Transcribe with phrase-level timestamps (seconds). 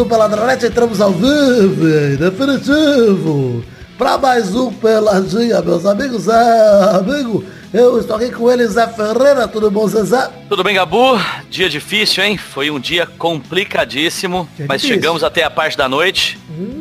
[0.00, 1.84] do Peladronete, entramos ao vivo
[2.18, 3.62] definitivo
[3.98, 6.26] para mais um Peladinha, meus amigos.
[6.26, 9.46] É, amigo, eu estou aqui com ele, Zé Ferreira.
[9.46, 10.28] Tudo bom, Zezé?
[10.48, 11.18] Tudo bem, Gabu?
[11.48, 12.36] Dia difícil, hein?
[12.36, 14.96] Foi um dia complicadíssimo, Dia mas difícil.
[14.96, 16.38] chegamos até a parte da noite.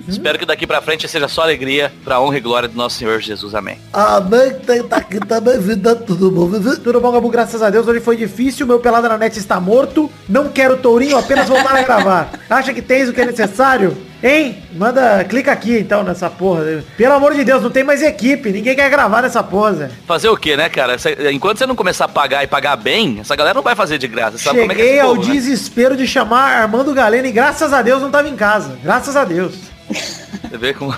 [0.08, 3.22] Espero que daqui pra frente seja só alegria, pra honra e glória do nosso Senhor
[3.22, 3.54] Jesus.
[3.56, 3.78] Amém.
[3.94, 6.78] Amém, tem tá aqui também, vida, tudo bom, Vivi?
[6.78, 7.30] Tudo bom, Gabu?
[7.30, 10.10] Graças a Deus, hoje foi difícil, meu pelada na net está morto.
[10.28, 12.32] Não quero tourinho, apenas voltar a gravar.
[12.50, 13.96] Acha que tens o que é necessário?
[14.22, 14.62] Hein?
[14.74, 16.84] Manda, clica aqui então nessa porra.
[16.98, 18.52] Pelo amor de Deus, não tem mais equipe.
[18.52, 19.92] Ninguém quer gravar nessa porra, Zé.
[20.06, 20.98] Fazer o quê, né, cara?
[21.32, 24.08] Enquanto você não começar a pagar e pagar bem, essa galera não vai fazer de
[24.08, 24.38] graça.
[24.38, 25.34] Sabe como é que é Cheguei esse ao povo, né?
[25.34, 28.78] desespero de chamar Armando Galeno e graças a Deus não tava em casa.
[28.84, 29.56] Graças a Deus.
[29.90, 30.96] Você vê como...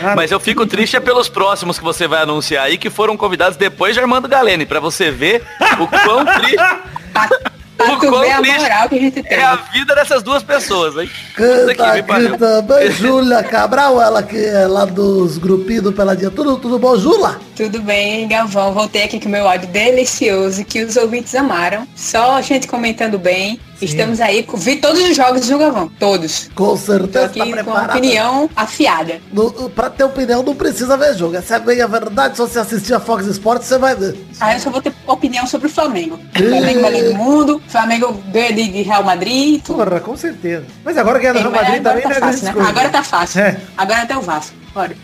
[0.00, 3.14] Cara, Mas eu fico triste é pelos próximos que você vai anunciar aí, que foram
[3.14, 5.42] convidados depois de Armando Galene, pra você ver
[5.78, 6.56] o quão triste
[7.84, 9.38] Pra, O tu ver a moral que a gente tem.
[9.38, 11.10] é a vida dessas duas pessoas, hein?
[11.34, 12.38] Canta aqui pariu.
[12.38, 16.30] também, Júlia Cabral, ela que é lá dos grupinhos do Peladinha.
[16.30, 17.40] Tudo, tudo bom, Jula?
[17.56, 18.72] Tudo bem, Galvão?
[18.72, 21.86] Voltei aqui com o meu áudio delicioso que os ouvintes amaram.
[21.96, 23.58] Só gente comentando bem.
[23.84, 26.48] Estamos aí, com- vi todos os jogos do Galvão, todos.
[26.54, 29.20] Com Tô certeza aqui tá com a opinião afiada.
[29.32, 31.36] No, pra ter opinião não precisa ver jogo.
[31.36, 32.36] Essa é bem a verdade.
[32.36, 34.16] Se você assistir a Fox Sports, você vai ver.
[34.40, 36.18] Aí eu só vou ter opinião sobre o Flamengo.
[36.34, 40.64] Flamengo melhor do mundo, Flamengo ganha de Real Madrid, porra, com certeza.
[40.84, 42.52] Mas agora que é do Real Madrid também tá não é fácil, grande né?
[42.52, 42.68] coisa.
[42.68, 43.40] Agora tá fácil.
[43.40, 43.60] É.
[43.76, 44.61] Agora até o Vasco.
[44.74, 44.96] Bora.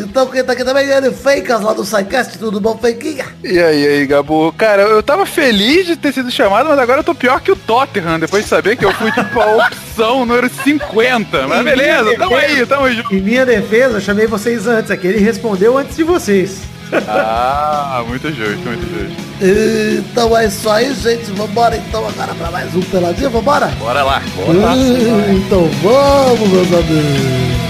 [0.00, 2.38] Então quem tá aqui também é Fakers, lá do SciCast.
[2.38, 3.24] Tudo bom, Fakinha?
[3.44, 4.52] E aí, aí, Gabu?
[4.58, 7.56] Cara, eu tava feliz de ter sido chamado, mas agora eu tô pior que o
[7.56, 11.46] Tottenham, depois de saber que eu fui, tipo, a opção número 50.
[11.46, 13.14] Mas beleza, tamo aí, tamo junto.
[13.14, 15.06] Em minha defesa, eu chamei vocês antes aqui.
[15.06, 16.58] Ele respondeu antes de vocês.
[17.08, 19.16] Ah, muito justo, muito justo.
[19.98, 21.30] Então é isso aí, gente.
[21.30, 23.30] Vambora então agora pra mais um Peladinha.
[23.30, 23.68] Vambora?
[23.78, 24.20] Bora lá.
[25.30, 27.61] Então vamos, meus amigos.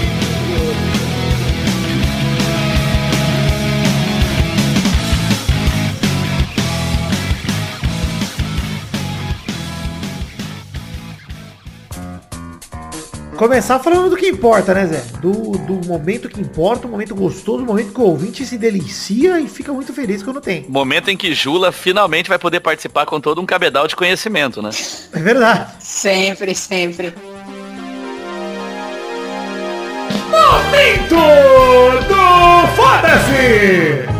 [13.43, 15.03] Começar falando do que importa, né, Zé?
[15.19, 19.37] Do, do momento que importa, o momento gostoso, o momento que o ouvinte se delicia
[19.37, 20.65] e fica muito feliz quando tem.
[20.69, 24.69] Momento em que Jula finalmente vai poder participar com todo um cabedal de conhecimento, né?
[25.11, 25.73] É verdade.
[25.81, 27.13] Sempre, sempre.
[30.31, 31.15] Momento
[32.07, 34.12] do Foda-se!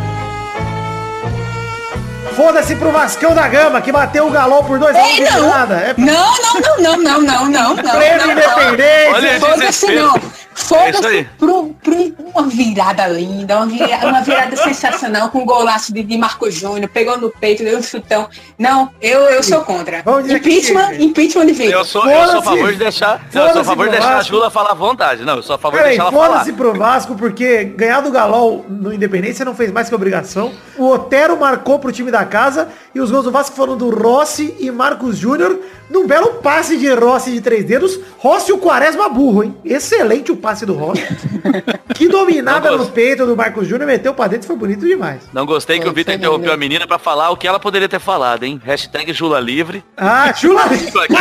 [2.34, 5.48] Foda-se pro Vascão da Gama, que bateu o galão por dois gols de não.
[5.48, 5.74] nada.
[5.76, 7.96] É Não, não, não, não, não, não, não, não.
[7.96, 8.32] prêmio não, não.
[8.32, 9.26] independente.
[9.26, 10.14] Esse Foda-se não.
[10.54, 11.24] É Foda-se aí.
[11.38, 11.94] pro, pro
[12.34, 16.88] uma virada linda, uma virada, uma virada sensacional com um golaço de, de Marco Júnior,
[16.88, 18.28] pegou no peito, deu um chutão.
[18.58, 20.04] Não, eu, eu sou contra.
[20.28, 21.72] Impeachment, impeachment de Vitor.
[21.72, 23.20] Eu sou, eu sou a favor de deixar.
[23.32, 24.22] Não, eu sou a favor de deixar a.
[24.22, 25.24] Jula falar à vontade.
[25.24, 26.38] Não, eu sou a favor de Peraí, deixar ela falar.
[26.38, 30.52] foda-se pro Vasco, porque ganhar do Galol no Independência não fez mais que obrigação.
[30.78, 34.54] O Otero marcou pro time da casa e os gols do Vasco foram do Rossi
[34.58, 35.58] e Marcos Júnior
[35.88, 37.98] num belo passe de Rossi de três dedos.
[38.18, 39.56] Rossi o Quaresma burro, hein?
[39.64, 41.02] Excelente o passe do Rossi.
[41.94, 45.22] que dominada Não no peito do Marcos Júnior, meteu pra dentro, foi bonito demais.
[45.32, 47.88] Não gostei que o Foi, Vitor interrompeu a menina pra falar o que ela poderia
[47.88, 48.60] ter falado, hein?
[48.64, 49.84] Hashtag Jula Livre.
[49.96, 50.32] Ah!
[50.34, 51.14] Fico aqui,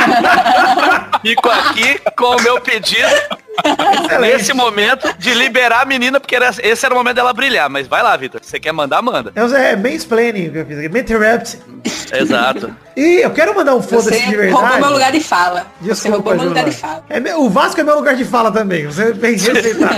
[1.22, 3.07] Fico aqui com o meu pedido
[4.19, 7.69] nesse momento de liberar a menina, porque era- esse era o momento dela brilhar.
[7.69, 8.41] Mas vai lá, Vitor.
[8.44, 9.31] Você quer mandar, manda.
[9.36, 11.59] É o Zé mansplaining que eu fiz aqui, me interrupt.
[12.14, 12.75] Exato.
[12.96, 14.53] E eu quero mandar um foda-se Você de verdade.
[14.64, 15.66] roubou meu lugar de fala.
[15.81, 17.03] Você Desculpa, roubou meu lugar de fala.
[17.09, 18.86] É meu- o Vasco é meu lugar de fala também.
[18.86, 19.96] Você é bem respeitado.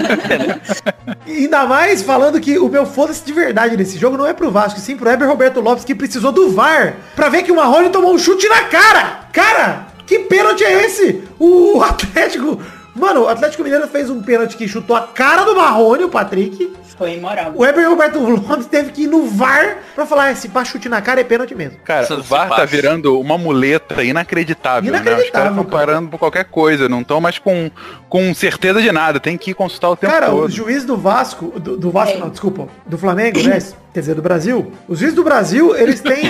[1.28, 4.52] E Ainda mais falando que o meu foda-se de verdade nesse jogo não é pro
[4.52, 7.90] Vasco, sim pro Heber Roberto Lopes, que precisou do VAR pra ver que o Marrone
[7.90, 9.22] tomou um chute na cara.
[9.34, 11.24] Cara, que pênalti é esse?
[11.40, 12.60] O Atlético...
[12.96, 16.74] Mano, o Atlético Mineiro fez um pênalti que chutou a cara do Marrone, o Patrick.
[16.98, 17.52] Foi imoral.
[17.54, 20.88] O Heber Roberto Lopes teve que ir no VAR pra falar, "Ah, se pá chute
[20.88, 21.78] na cara é pênalti mesmo.
[21.84, 25.00] Cara, Isso o VAR tá virando uma muleta inacreditável, né?
[25.00, 25.86] Os Inacreditável, caras estão cara.
[25.88, 27.70] parando por qualquer coisa, não estão mais com,
[28.08, 30.46] com certeza de nada, tem que ir consultar o tempo Cara, todo.
[30.46, 32.20] o juiz do Vasco, do, do Vasco É.
[32.22, 33.60] não, desculpa, do Flamengo, né?
[33.96, 34.74] Quer dizer, do Brasil.
[34.90, 36.26] Os juízes do Brasil, eles têm.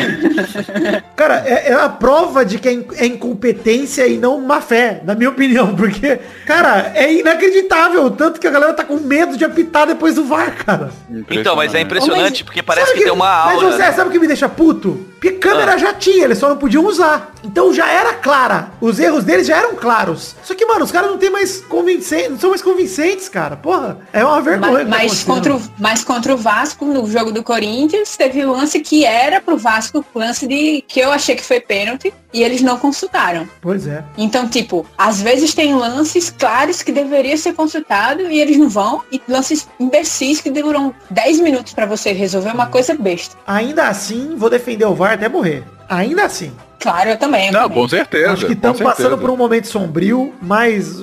[1.17, 5.01] Cara, é, é a prova de que é, in- é incompetência e não má fé,
[5.03, 5.75] na minha opinião.
[5.75, 8.11] Porque, cara, é inacreditável.
[8.11, 10.91] Tanto que a galera tá com medo de apitar depois do VAR, cara.
[11.31, 13.71] Então, mas é impressionante, porque parece Sabe que tem uma Mas aura.
[13.71, 13.91] você né?
[13.93, 15.03] sabe o que me deixa puto?
[15.25, 15.77] Porque câmera Ah.
[15.77, 17.31] já tinha, eles só não podiam usar.
[17.43, 18.69] Então já era clara.
[18.79, 20.35] Os erros deles já eram claros.
[20.43, 23.55] Só que, mano, os caras não tem mais convincentes, não são mais convincentes, cara.
[23.55, 24.71] Porra, é uma vergonha.
[24.71, 25.25] Mas, tá mas acontecendo.
[25.33, 29.41] contra, o, mas contra o Vasco, no jogo do Corinthians, teve um lance que era
[29.41, 32.13] pro Vasco, lance de que eu achei que foi pênalti.
[32.35, 33.47] E eles não consultaram.
[33.61, 34.03] Pois é.
[34.17, 39.01] Então, tipo, às vezes tem lances claros que deveria ser consultado e eles não vão,
[39.09, 43.37] e lances imbecis que demoram 10 minutos pra você resolver uma coisa besta.
[43.47, 45.63] Ainda assim, vou defender o VAR até morrer.
[45.87, 46.51] Ainda assim.
[46.77, 47.47] Claro, eu também.
[47.47, 47.77] eu Não, também.
[47.77, 48.31] com certeza.
[48.33, 50.99] Acho que estamos passando por um momento sombrio, mas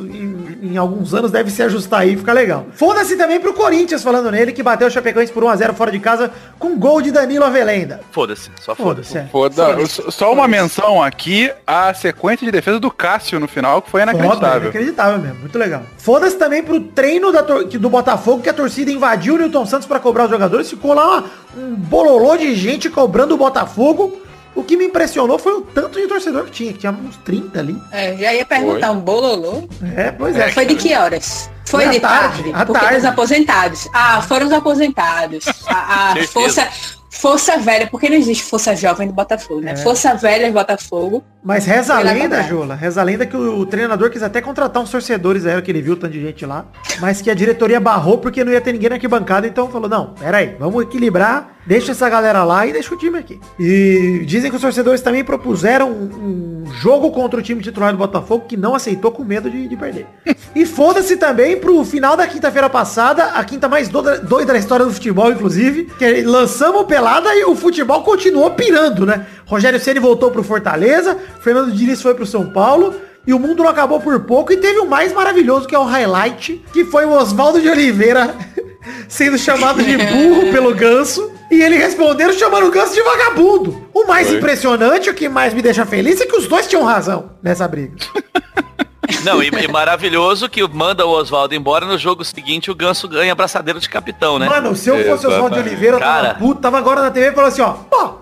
[0.62, 2.66] em, alguns anos deve se ajustar aí e ficar legal.
[2.74, 6.30] Foda-se também pro Corinthians falando nele, que bateu o Chapecoense por 1x0 fora de casa
[6.58, 8.00] com gol de Danilo Avelenda.
[8.12, 9.18] Foda-se, só foda-se.
[9.30, 9.74] Foda-se, é.
[9.74, 13.90] Foda só- Só uma menção aqui à sequência de defesa do Cássio no final, que
[13.90, 14.62] foi Foda, inacreditável.
[14.62, 15.82] inacreditável mesmo, muito legal.
[15.98, 19.98] Foda-se também pro treino da do Botafogo, que a torcida invadiu o Newton Santos pra
[19.98, 20.70] cobrar os jogadores.
[20.70, 21.24] Ficou lá uma-
[21.58, 24.21] um bololô de gente cobrando o Botafogo.
[24.54, 27.58] O que me impressionou foi o tanto de torcedor que tinha, que tinha uns 30
[27.58, 27.76] ali.
[27.90, 29.66] É, já ia perguntar, um bololô?
[29.96, 30.50] É, pois é.
[30.52, 31.48] Foi de que horas?
[31.64, 32.52] Foi Foi de tarde, tarde?
[32.54, 32.96] à porque tarde.
[32.96, 33.88] dos aposentados.
[33.94, 35.44] Ah, foram os aposentados.
[35.66, 36.32] A, a Certeza.
[36.32, 36.68] força,
[37.12, 39.72] força velha, porque não existe força jovem do Botafogo, né?
[39.72, 39.76] É.
[39.76, 41.22] Força velha do Botafogo.
[41.44, 42.42] Mas reza a lenda.
[42.42, 45.70] Jula, reza a lenda que o, o treinador quis até contratar uns torcedores aí, que
[45.70, 46.64] ele viu tanto de gente lá,
[47.00, 50.14] mas que a diretoria barrou porque não ia ter ninguém na arquibancada, então falou, não,
[50.14, 53.40] pera aí, vamos equilibrar, deixa essa galera lá e deixa o time aqui.
[53.58, 57.98] E dizem que os torcedores também propuseram um, um jogo contra o time titular do
[57.98, 60.06] Botafogo que não aceitou com medo de, de perder.
[60.54, 64.86] e foda-se também pro final da quinta-feira passada, a quinta mais doida, doida da história
[64.86, 69.26] do futebol, inclusive, que lançamos pelada e o futebol continuou pirando, né?
[69.44, 72.94] Rogério Ceni voltou pro Fortaleza, Fernando Diniz foi pro São Paulo,
[73.26, 75.82] e o mundo não acabou por pouco, e teve o mais maravilhoso, que é o
[75.84, 78.36] highlight, que foi o Oswaldo de Oliveira
[79.08, 83.84] sendo chamado de burro pelo Ganso, e ele respondendo chamando o Ganso de vagabundo.
[83.92, 84.36] O mais Foi.
[84.36, 87.96] impressionante, o que mais me deixa feliz, é que os dois tinham razão nessa briga.
[89.24, 93.32] Não, e, e maravilhoso que manda o Oswaldo embora no jogo seguinte o Ganso ganha
[93.32, 94.48] abraçadeira de capitão, né?
[94.48, 95.68] Mano, se eu fosse o Oswaldo de Exatamente.
[95.68, 96.34] Oliveira, eu tava Cara.
[96.34, 98.14] puto, tava agora na TV e falou assim, ó, ó,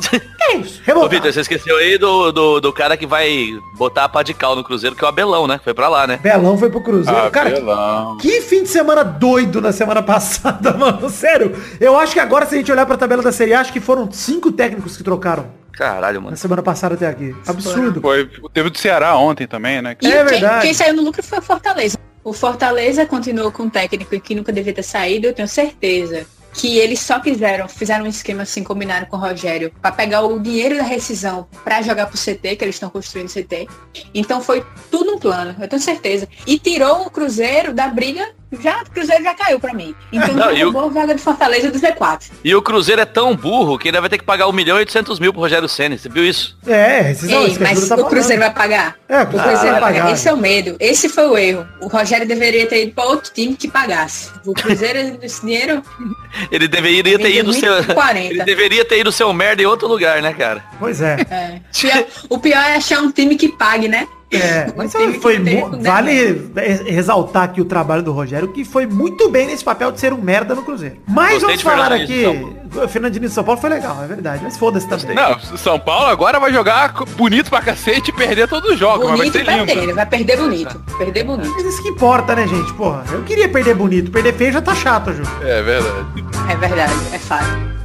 [0.00, 0.80] que isso?
[0.80, 1.08] Ô, Revoltado.
[1.14, 4.54] Vitor, você esqueceu aí do, do, do cara que vai botar a pá de cal
[4.54, 5.60] no Cruzeiro, que é o Abelão, né?
[5.62, 6.18] Foi pra lá, né?
[6.22, 7.18] Belão foi pro Cruzeiro.
[7.18, 8.16] Ah, Cara, Belão.
[8.18, 11.08] Que fim de semana doido na semana passada, mano.
[11.10, 11.54] Sério.
[11.80, 13.80] Eu acho que agora, se a gente olhar pra tabela da Série A, acho que
[13.80, 16.36] foram cinco técnicos que trocaram Caralho, na mano.
[16.36, 17.34] semana passada até aqui.
[17.46, 18.00] Absurdo.
[18.00, 19.96] Foi, teve o do Ceará ontem também, né?
[20.00, 20.62] E É quem, verdade.
[20.62, 21.98] quem saiu no lucro foi o Fortaleza.
[22.24, 26.26] O Fortaleza continuou com um técnico que nunca devia ter saído, eu tenho certeza.
[26.56, 30.38] Que eles só quiseram, fizeram um esquema assim, combinaram com o Rogério, pra pegar o
[30.40, 33.68] dinheiro da rescisão pra jogar pro CT, que eles estão construindo CT.
[34.14, 36.26] Então foi tudo um plano, eu tenho certeza.
[36.46, 39.94] E tirou o Cruzeiro da briga, já, o Cruzeiro já caiu pra mim.
[40.12, 42.30] Então Não, e o- derrubou a vaga do Fortaleza do Z4.
[42.44, 44.80] E o Cruzeiro é tão burro que ele vai ter que pagar 1 milhão e
[44.80, 45.98] 800 mil pro Rogério Senna.
[45.98, 46.56] Você viu isso?
[46.66, 48.04] É, esses Ei, a mas tá o.
[48.06, 48.96] Cruzeiro vai pagar?
[49.08, 50.00] É, o O Cruzeiro Cruzeiro vai vai pagar.
[50.02, 50.12] pagar.
[50.14, 50.76] Esse é o medo.
[50.78, 51.66] Esse foi o erro.
[51.80, 54.30] O Rogério deveria ter ido para outro time que pagasse.
[54.46, 55.82] O Cruzeiro, esse dinheiro,
[56.50, 57.72] Ele deveria ter ido seu.
[57.82, 58.16] 1.040.
[58.30, 60.62] Ele deveria ter ido seu merda em outro lugar, né, cara?
[60.78, 61.16] Pois é.
[61.30, 61.60] é.
[61.78, 64.06] Pior- o pior é achar um time que pague, né?
[64.30, 66.50] É, mas foi mu- com vale
[66.86, 70.20] ressaltar aqui o trabalho do Rogério, que foi muito bem nesse papel de ser um
[70.20, 70.96] merda no Cruzeiro.
[71.06, 74.40] Mas Gostei vamos falar Fernando Diniz aqui, Fernandinho de São Paulo foi legal, é verdade,
[74.42, 75.14] mas foda-se também.
[75.14, 79.18] Não, São Paulo agora vai jogar bonito pra cacete e perder todos os jogos, mas
[79.18, 79.66] vai Bonito ser lindo.
[79.66, 80.82] ter, ele vai perder bonito.
[80.98, 81.50] Perder bonito.
[81.54, 82.72] Mas isso que importa, né, gente?
[82.74, 85.22] Porra, eu queria perder bonito, perder feio já tá chato, Ju.
[85.42, 86.06] É verdade.
[86.50, 87.75] É verdade, é fato.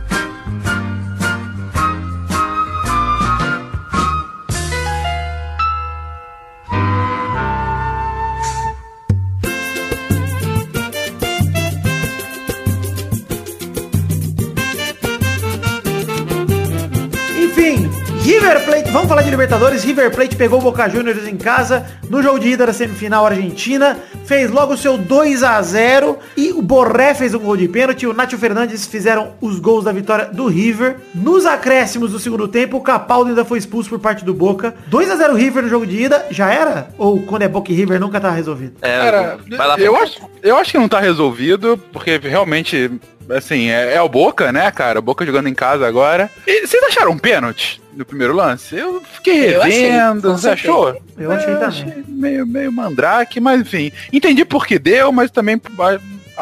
[18.31, 19.83] River Plate, vamos falar de Libertadores.
[19.83, 23.97] River Plate pegou o Boca Juniors em casa no jogo de ida da semifinal Argentina,
[24.23, 28.07] fez logo o seu 2 a 0 e o Borré fez um gol de pênalti,
[28.07, 30.95] o Nacho Fernandes fizeram os gols da vitória do River.
[31.13, 34.73] Nos acréscimos do segundo tempo, o Capaldo ainda foi expulso por parte do Boca.
[34.87, 36.87] 2 a 0 River no jogo de ida, já era?
[36.97, 38.75] Ou quando é Boca e River nunca tá resolvido?
[38.81, 39.77] É, Cara, vai lá.
[39.77, 42.89] eu acho, eu acho que não tá resolvido, porque realmente,
[43.29, 44.99] assim, é, é o Boca, né, cara?
[44.99, 46.29] O Boca jogando em casa agora.
[46.47, 48.75] E vocês acharam um pênalti no primeiro lance?
[48.75, 51.01] Eu fiquei Eu achei, revendo, com você achou?
[51.17, 52.03] Eu achei É, também.
[52.07, 53.91] meio, meio mandrake, mas enfim.
[54.11, 55.59] Entendi por que deu, mas também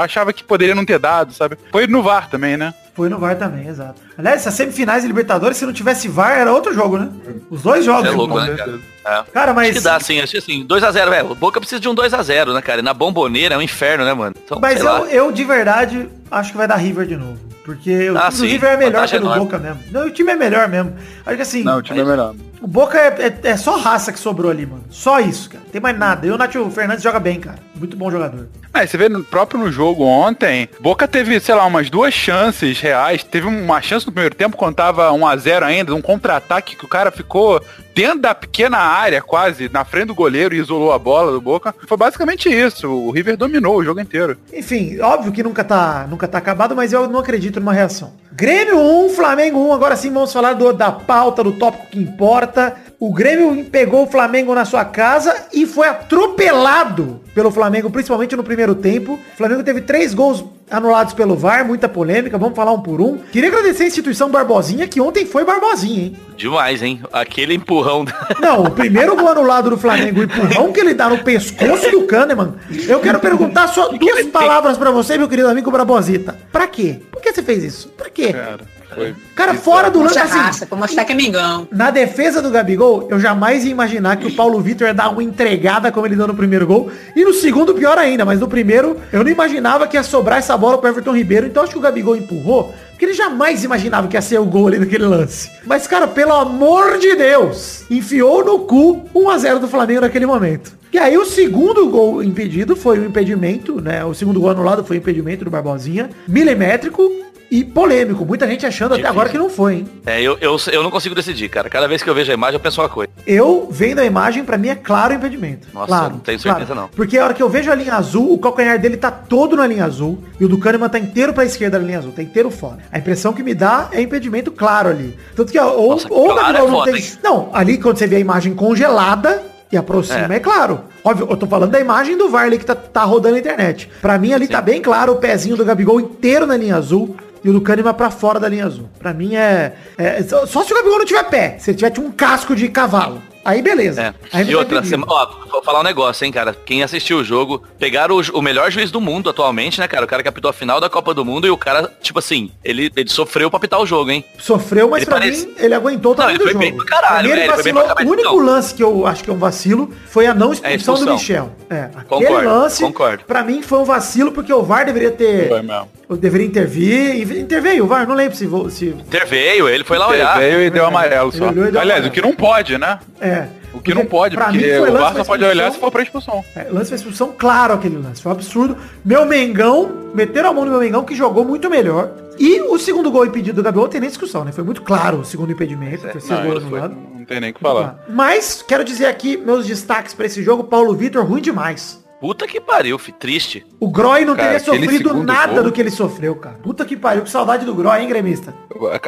[0.04, 1.58] achava que poderia não ter dado, sabe?
[1.72, 2.74] Foi no VAR também, né?
[2.96, 4.02] Foi no VAR também, exato.
[4.18, 7.10] Aliás, essas semifinais de Libertadores, se não tivesse VAR, era outro jogo, né?
[7.50, 8.10] Os dois jogos.
[8.10, 8.80] É louco, né, cara?
[9.06, 9.24] É.
[9.32, 9.78] Cara, Acho mas...
[9.78, 11.32] que dá, assim, acho que assim, 2x0, velho.
[11.32, 12.80] O Boca precisa de um 2x0, né, cara?
[12.80, 14.36] E na bomboneira é um inferno, né, mano?
[14.44, 17.38] Então, Mas eu, eu, de verdade, acho que vai dar River de novo.
[17.64, 19.30] Porque o Ah, time do sim, River é melhor que o do.
[19.36, 19.80] Boca mesmo.
[19.92, 20.94] Não, o time é melhor mesmo.
[21.26, 22.34] Acho que assim, Não, o time é melhor.
[22.62, 23.08] O Boca é,
[23.44, 24.84] é- é só raça que sobrou ali, mano.
[24.90, 25.64] Só isso, cara.
[25.72, 26.28] Tem mais nada.
[26.28, 27.58] E o Nacho Fernandes joga bem, cara.
[27.76, 28.50] Muito bom jogador.
[28.74, 32.80] Mas você vê no próprio no jogo ontem, Boca teve, sei lá, umas duas chances
[32.82, 33.24] reais.
[33.24, 36.86] Teve uma chance no primeiro tempo quando tava 1 a 0 ainda, um contra-ataque que
[36.86, 37.64] o cara ficou
[37.96, 41.74] dentro da pequena área, quase, na frente do goleiro e isolou a bola do Boca.
[41.88, 42.88] Foi basicamente isso.
[42.90, 44.38] O River dominou o jogo inteiro.
[44.54, 48.14] Enfim, óbvio que nunca tá, nunca tá acabado, mas eu não acredito numa reação.
[48.32, 49.74] Grêmio 1, Flamengo 1.
[49.74, 52.76] Agora sim vamos falar do- da pauta, do tópico que importa.
[53.00, 58.44] O Grêmio pegou o Flamengo na sua casa e foi atropelado pelo Flamengo, principalmente no
[58.44, 59.14] primeiro tempo.
[59.34, 62.38] O Flamengo teve três gols anulados pelo VAR, muita polêmica.
[62.38, 63.18] Vamos falar um por um.
[63.18, 66.18] Queria agradecer a instituição Barbosinha, que ontem foi Barbosinha, hein?
[66.38, 67.02] Demais, hein?
[67.12, 68.06] Aquele empurrão.
[68.40, 72.04] Não, o primeiro gol anulado do Flamengo, o empurrão que ele dá no pescoço do
[72.04, 72.56] Kahneman.
[72.88, 76.38] Eu quero perguntar só duas palavras pra você, meu querido amigo Brabosita.
[76.52, 77.00] Pra quê?
[77.12, 77.90] Por que você fez isso?
[77.90, 78.32] Pra quê?
[78.34, 78.62] Cara,
[78.94, 79.16] foi.
[79.36, 81.68] Cara, fora do lance, assim, raça, pra mostrar que é mingão.
[81.72, 85.24] na defesa do Gabigol, eu jamais ia imaginar que o Paulo Vitor ia dar uma
[85.24, 86.92] entregada como ele deu no primeiro gol.
[87.16, 88.26] E no segundo, pior ainda.
[88.26, 91.48] Mas no primeiro, eu não imaginava que ia sobrar essa bola pro Everton Ribeiro.
[91.48, 92.74] Então acho que o Gabigol empurrou.
[92.90, 95.50] Porque ele jamais imaginava que ia ser o gol ali naquele lance.
[95.66, 100.78] Mas, cara, pelo amor de Deus, enfiou no cu 1x0 do Flamengo naquele momento.
[100.92, 104.04] E aí o segundo gol impedido foi o impedimento, né?
[104.04, 106.10] O segundo gol anulado foi o impedimento do Barbosinha.
[106.28, 107.10] Milimétrico
[107.52, 108.26] e polêmico.
[108.26, 109.12] Muita gente achando até Difícil.
[109.12, 109.88] agora que não foi, hein?
[110.06, 111.70] É, eu, eu, eu não consigo decidir, cara.
[111.70, 113.12] Cada vez que eu vejo a imagem, eu penso uma coisa.
[113.26, 115.68] Eu, vendo a imagem, pra mim é claro o impedimento.
[115.74, 116.88] Nossa, claro, não tenho certeza, não.
[116.90, 119.66] Porque a hora que eu vejo a linha azul, o calcanhar dele tá todo na
[119.66, 122.52] linha azul e o do Kahneman tá inteiro pra esquerda da linha azul, tá inteiro
[122.52, 122.78] fora.
[122.92, 125.18] A impressão que me dá é impedimento claro ali.
[125.36, 127.02] Tanto que ó, ou, Nossa, ou o claro é não foda, tem...
[127.02, 127.12] hein?
[127.24, 130.82] Não, ali quando você vê a imagem congelada e aproxima, é, claro.
[131.04, 133.90] Óbvio, eu tô falando da imagem do VAR ali que tá, tá rodando na internet.
[134.02, 137.50] Pra mim ali tá bem claro o pezinho do Gabigol inteiro na linha azul e
[137.50, 138.90] o Kahneman pra fora da linha azul.
[139.00, 141.92] Pra mim é, é- só só se o Gabigol não tiver pé, se ele tiver
[141.92, 143.22] tipo, um casco de cavalo.
[143.50, 144.02] Aí beleza.
[144.02, 144.14] É.
[144.32, 144.90] Aí E outra, impedido.
[144.90, 146.54] sema- ó, vou falar um negócio, hein, cara.
[146.66, 150.06] Quem assistiu o jogo, pegaram o, o melhor juiz do mundo atualmente, né, cara?
[150.06, 152.52] O cara que apitou a final da Copa do Mundo e o cara, tipo assim,
[152.64, 154.24] ele, ele sofreu pra apitar o jogo, hein?
[154.38, 156.64] Sofreu, mas Ele pra parece- mim ele aguentou o Não, tamanho ele do foi jogo.
[156.66, 157.84] bem pra caralho, é, ele bem vacilou.
[157.84, 160.94] pra o único lance que eu acho que é um vacilo foi a não expulsão,
[160.96, 161.14] do expulsão.
[161.16, 161.52] Michel.
[161.70, 163.24] É, aquele Concordo, lance, concordo.
[163.26, 165.48] pra mim foi um vacilo porque o VAR deveria ter...
[165.48, 165.90] Foi mesmo.
[166.10, 167.16] Eu deveria intervir.
[167.18, 168.48] e Interveio o VAR, não lembro se...
[168.72, 170.40] se Interveio, ele foi lá olhar.
[170.40, 171.50] Veio e deu amarelo só.
[171.50, 172.08] Ele Aliás, amarelo.
[172.08, 173.00] o que não pode, né?
[173.22, 173.39] é.
[173.80, 176.04] O que não pode, porque mim foi o VAR só pode olhar se for pra
[176.04, 176.44] expulsão.
[176.56, 178.22] É, lance pra expulsão, claro aquele lance.
[178.22, 178.78] Foi um absurdo.
[179.04, 182.12] Meu Mengão, meteram a mão no meu Mengão, que jogou muito melhor.
[182.38, 184.52] E o segundo gol impedido do Gabriel tem nem discussão, né?
[184.52, 186.96] Foi muito claro o segundo impedimento, o terceiro Não, gol foi- anulado.
[187.18, 188.00] não tem nem o que falar.
[188.08, 192.00] Mas, quero dizer aqui, meus destaques pra esse jogo, Paulo Vitor, ruim demais.
[192.20, 193.66] Puta que pariu, fi, triste.
[193.80, 196.58] O Groy não Cara, teria sofrido nada gol- do que ele sofreu, cara.
[196.62, 198.54] Puta que pariu, que saudade do Groy, hein, gremista?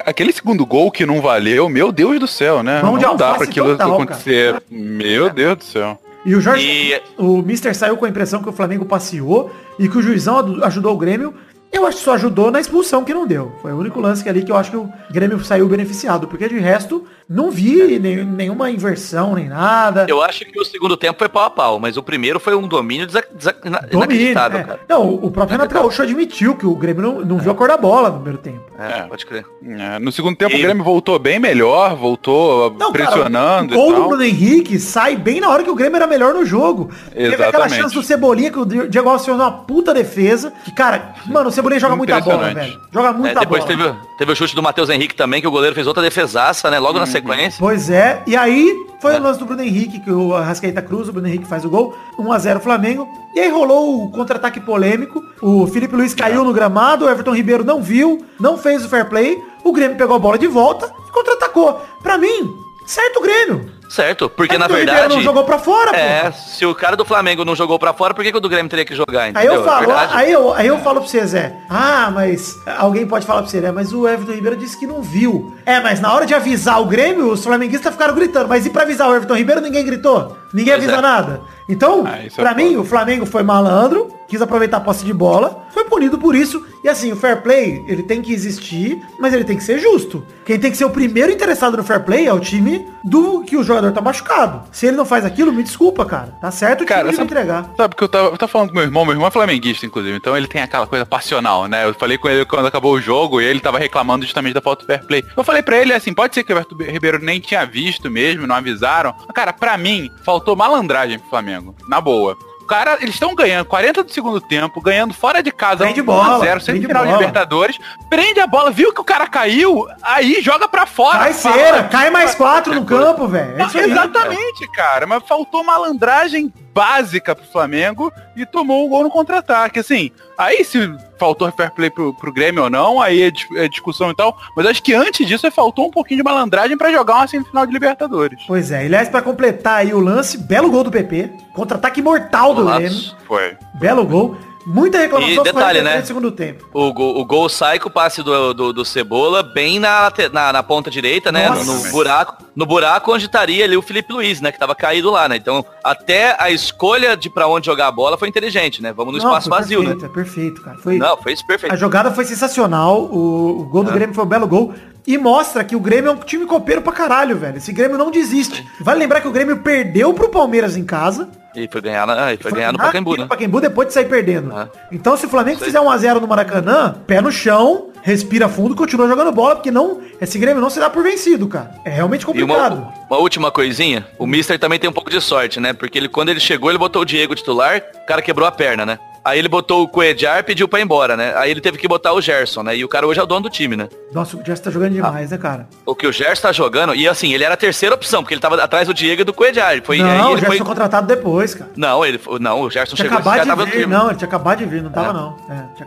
[0.05, 2.81] Aquele segundo gol que não valeu, meu Deus do céu, né?
[2.81, 4.61] Mão não dá pra aquilo total, acontecer.
[4.69, 5.99] Meu Deus do céu.
[6.23, 9.89] E o Jorge, E- o Mister saiu com a impressão que o Flamengo passeou e
[9.89, 11.33] que o juizão ajudou o Grêmio.
[11.71, 13.53] Eu acho que só ajudou na expulsão que não deu.
[13.61, 16.27] Foi o único lance que ali que eu acho que o Grêmio saiu beneficiado.
[16.27, 20.05] Porque de resto, não vi nem- nenhuma inversão, nem nada.
[20.09, 22.67] Eu acho que o segundo tempo foi pau a pau, mas o primeiro foi um
[22.67, 24.63] domínio desa- desa- Domínio, inacreditável, é.
[24.63, 24.79] cara.
[24.89, 27.77] Não, o próprio Renato Gaúcho admitiu que o Grêmio não, não viu a cor da
[27.77, 28.61] bola no primeiro tempo.
[28.77, 29.01] É, É.
[29.03, 29.45] pode crer.
[29.65, 33.77] É, no segundo tempo E- o Grêmio voltou bem melhor, voltou Não, cara, pressionando o
[33.77, 34.07] gol e do.
[34.07, 36.89] Bruno Henrique sai bem na hora que o Grêmio era melhor no jogo.
[37.13, 37.81] Teve aquela Exatamente.
[37.81, 40.51] chance do Cebolinha que o Diego Alves fez uma puta defesa.
[40.65, 42.79] Que, cara, mano, o Cebolinha joga muita bola, velho.
[42.91, 43.77] Joga É, muita depois bola.
[43.77, 46.79] teve, teve o chute do Matheus Henrique também, que o goleiro fez outra defesaça, né?
[46.79, 47.57] Logo na sequência.
[47.59, 51.13] Pois é, e aí foi o lance do Bruno Henrique, que o Arrascaeta cruz, o
[51.13, 53.07] Bruno Henrique faz o gol, 1x0 Flamengo.
[53.35, 57.63] E aí rolou o contra-ataque polêmico, o Felipe Luiz caiu no gramado, o Everton Ribeiro
[57.63, 61.11] não viu, não fez o fair play, o Grêmio pegou a bola de volta e
[61.11, 61.81] contra-atacou.
[62.03, 62.51] Pra mim,
[62.85, 63.71] certo o Grêmio.
[63.91, 65.15] Certo, porque na Everton Ribeiro verdade.
[65.15, 68.23] não jogou pra fora, É, se o cara do Flamengo não jogou pra fora, por
[68.23, 69.23] que, que o do Grêmio teria que jogar?
[69.23, 69.53] Aí Entendeu?
[69.55, 70.11] eu falo, É verdade.
[70.15, 71.53] aí eu, aí eu falo pra você, Zé.
[71.69, 73.69] Ah, mas alguém pode falar pra você, né?
[73.69, 75.53] Mas o Everton Ribeiro disse que não viu.
[75.65, 78.47] É, mas na hora de avisar o Grêmio, os flamenguistas ficaram gritando.
[78.47, 80.37] Mas e pra avisar o Everton Ribeiro, ninguém gritou?
[80.53, 81.01] Ninguém Pois avisa é.
[81.01, 81.41] nada.
[81.69, 82.81] Então, Ah, isso é pra mim, foda.
[82.81, 86.65] o Flamengo foi malandro, quis aproveitar a posse de bola, foi punido por isso.
[86.83, 90.25] E assim, o fair play, ele tem que existir, mas ele tem que ser justo.
[90.45, 93.55] Quem tem que ser o primeiro interessado no fair play é o time do que
[93.55, 94.63] o jogador tá machucado.
[94.71, 96.35] Se ele não faz aquilo, me desculpa, cara.
[96.41, 97.69] Tá certo o time Cara, sabe, entregar.
[97.77, 100.17] sabe que eu tava, eu tava falando com meu irmão, meu irmão é flamenguista, inclusive,
[100.17, 101.85] então ele tem aquela coisa passional, né?
[101.85, 104.83] Eu falei com ele quando acabou o jogo e ele tava reclamando justamente da falta
[104.83, 105.23] do fair play.
[105.37, 108.45] Eu falei pra ele assim, pode ser que o Everton Ribeiro nem tinha visto mesmo,
[108.47, 109.13] não avisaram.
[109.33, 112.37] Cara, pra mim, faltou malandragem pro Flamengo, na boa.
[112.67, 116.39] cara, eles estão ganhando 40 do segundo tempo, ganhando fora de casa Prende bola, 0
[116.39, 117.11] prende semifinal de.
[117.11, 117.77] Libertadores,
[118.09, 121.19] prende a bola, viu que o cara caiu, aí joga pra fora.
[121.19, 123.55] Cai Fala- cera, cai mais quatro no campo, velho.
[123.61, 123.79] É.
[123.83, 125.05] Exatamente, cara.
[125.05, 129.79] Mas faltou malandragem básica pro Flamengo e tomou o gol no contra-ataque.
[129.79, 133.31] Assim, aí se faltou fair play pro, pro Grêmio ou não, aí é,
[133.63, 134.37] é discussão e tal.
[134.55, 137.65] Mas acho que antes disso é, faltou um pouquinho de malandragem pra jogar uma semifinal
[137.65, 138.43] de Libertadores.
[138.47, 141.29] Pois é, aliás, pra completar aí o lance, belo gol do PP.
[141.53, 143.15] Contra-ataque mortal do Grêmio.
[143.27, 143.57] Foi.
[143.75, 144.37] Belo gol.
[144.65, 146.01] Muita reclamação E detalhe, 43 né?
[146.01, 146.67] do segundo tempo.
[146.73, 150.53] O gol, o gol sai com o passe do, do, do Cebola bem na, na,
[150.53, 151.49] na ponta direita, né?
[151.49, 151.85] No, Nossa.
[151.87, 152.43] no buraco.
[152.55, 154.51] No buraco onde estaria ali o Felipe Luiz, né?
[154.51, 155.37] Que tava caído lá, né?
[155.37, 158.91] Então, até a escolha de pra onde jogar a bola foi inteligente, né?
[158.93, 160.09] Vamos no Não, espaço vazio, perfeito, né?
[160.13, 160.77] Perfeito, cara.
[160.77, 161.73] Foi, Não, foi isso perfeito.
[161.73, 163.01] A jogada foi sensacional.
[163.03, 163.93] O, o gol do É.
[163.93, 164.73] Grêmio foi um belo gol.
[165.05, 167.57] E mostra que o Grêmio é um time copeiro pra caralho, velho.
[167.57, 168.65] Esse Grêmio não desiste.
[168.79, 171.27] Vale lembrar que o Grêmio perdeu pro Palmeiras em casa.
[171.55, 173.25] E foi ganhar, na, e foi ganhar no Pacaembu, né?
[173.27, 174.55] Pacaembu depois de sair perdendo.
[174.55, 174.69] Ah.
[174.91, 175.65] Então se o Flamengo aí.
[175.65, 180.39] fizer 1x0 no Maracanã, pé no chão, respira fundo, continua jogando bola, porque não, esse
[180.39, 181.71] Grêmio não se dá por vencido, cara.
[181.83, 182.77] É realmente complicado.
[182.77, 185.73] uma, uma última coisinha, o Mister também tem um pouco de sorte, né?
[185.73, 188.85] Porque ele, quando ele chegou, ele botou o Diego titular, o cara quebrou a perna,
[188.85, 188.97] né?
[189.23, 191.33] Aí ele botou o Coedjar e pediu pra ir embora, né?
[191.35, 192.75] Aí ele teve que botar o Gerson, né?
[192.75, 193.87] E o cara hoje é o dono do time, né?
[194.11, 195.67] Nossa, o Jess tá jogando demais, né, cara?
[195.85, 198.41] O que o Gerson tá jogando, e assim, ele era a terceira opção, porque ele
[198.41, 199.79] tava atrás do Diego e do Coedjar.
[199.83, 200.65] Foi, não, o Gerson foi...
[200.65, 201.69] contratado depois, cara.
[201.77, 203.85] Não, ele, foi- não, o Gerson Tinha chegou de tava no vir, time.
[203.93, 205.13] não, ele tinha acabado de vir, não tava É.
[205.13, 205.37] não.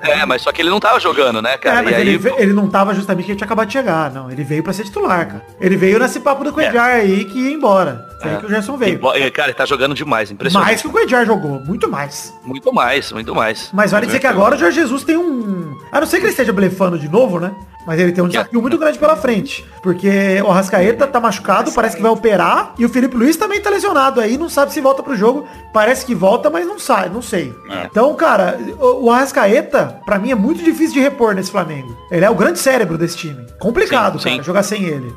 [0.03, 1.83] É, É, mas só que ele não tava jogando, né, É, cara?
[1.83, 4.31] mas e aí, ele, ele não tava justamente porque ele tinha acabado de chegar, não.
[4.31, 5.43] Ele veio pra ser titular, cara.
[5.61, 8.07] Ele veio nesse papo do Coedjar aí que ia embora.
[8.21, 8.41] Foi aí É.
[8.41, 9.00] que o Gerson veio.
[9.17, 10.69] e, cara, ele tá jogando demais, impressionante.
[10.69, 12.33] Mais que o Coedjar jogou, muito mais.
[12.45, 13.71] Muito mais, muito mais.
[13.73, 15.78] Mas vale dizer que agora o Jorge Jesus tem um.
[15.93, 17.54] A não ser que ele esteja blefando de novo, né?
[17.87, 19.64] Mas ele tem um desafio muito grande pela frente.
[19.83, 22.73] Porque o Arrascaeta tá machucado, parece que vai operar.
[22.78, 25.47] E o Felipe Luiz também tá lesionado aí, não sabe se volta pro jogo.
[25.73, 27.54] Parece que volta, mas não sai, não sei.
[27.71, 27.85] É.
[27.85, 31.95] Então, cara, o o Arrascaeta, pra mim, é muito difícil de repor nesse Flamengo.
[32.11, 33.47] Ele é o grande cérebro desse time.
[33.59, 34.43] Complicado, Sim, cara, sim.
[34.43, 35.14] jogar sem ele.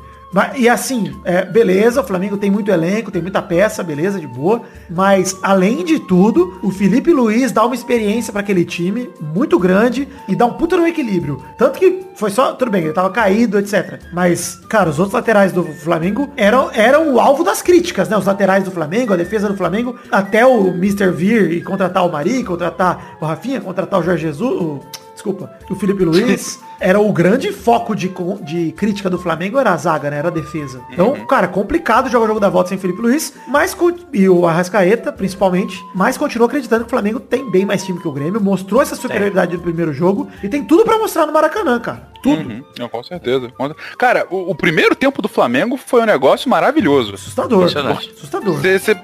[0.56, 4.62] E assim, é, beleza, o Flamengo tem muito elenco, tem muita peça, beleza, de boa.
[4.90, 10.06] Mas, além de tudo, o Felipe Luiz dá uma experiência pra aquele time muito grande
[10.28, 11.42] e dá um puta no equilíbrio.
[11.56, 14.00] Tanto que foi só, tudo bem, ele tava caído, etc.
[14.12, 18.16] Mas, cara, os outros laterais do Flamengo eram, eram o alvo das críticas, né?
[18.16, 21.10] Os laterais do Flamengo, a defesa do Flamengo, até o Mr.
[21.10, 24.80] Vir e contratar o Mari, contratar o Rafinha, contratar o Jorge Jesus, o,
[25.14, 26.60] desculpa, o Felipe Luiz.
[26.80, 28.08] Era o grande foco de,
[28.42, 30.18] de crítica do Flamengo, era a zaga, né?
[30.18, 30.80] Era a defesa.
[30.92, 33.76] Então, cara, complicado jogar o jogo da volta sem Felipe Luiz, mas
[34.12, 38.06] e o Arrascaeta, principalmente, mas continua acreditando que o Flamengo tem bem mais time que
[38.08, 41.78] o Grêmio, mostrou essa superioridade no primeiro jogo e tem tudo pra mostrar no Maracanã,
[41.80, 42.08] cara.
[42.20, 42.48] Tudo.
[42.50, 42.64] Uhum.
[42.76, 43.48] Não, com certeza.
[43.96, 47.14] Cara, o, o primeiro tempo do Flamengo foi um negócio maravilhoso.
[47.14, 47.60] Assustador.
[47.64, 48.60] Assustador.
[48.60, 48.96] Cê- cê-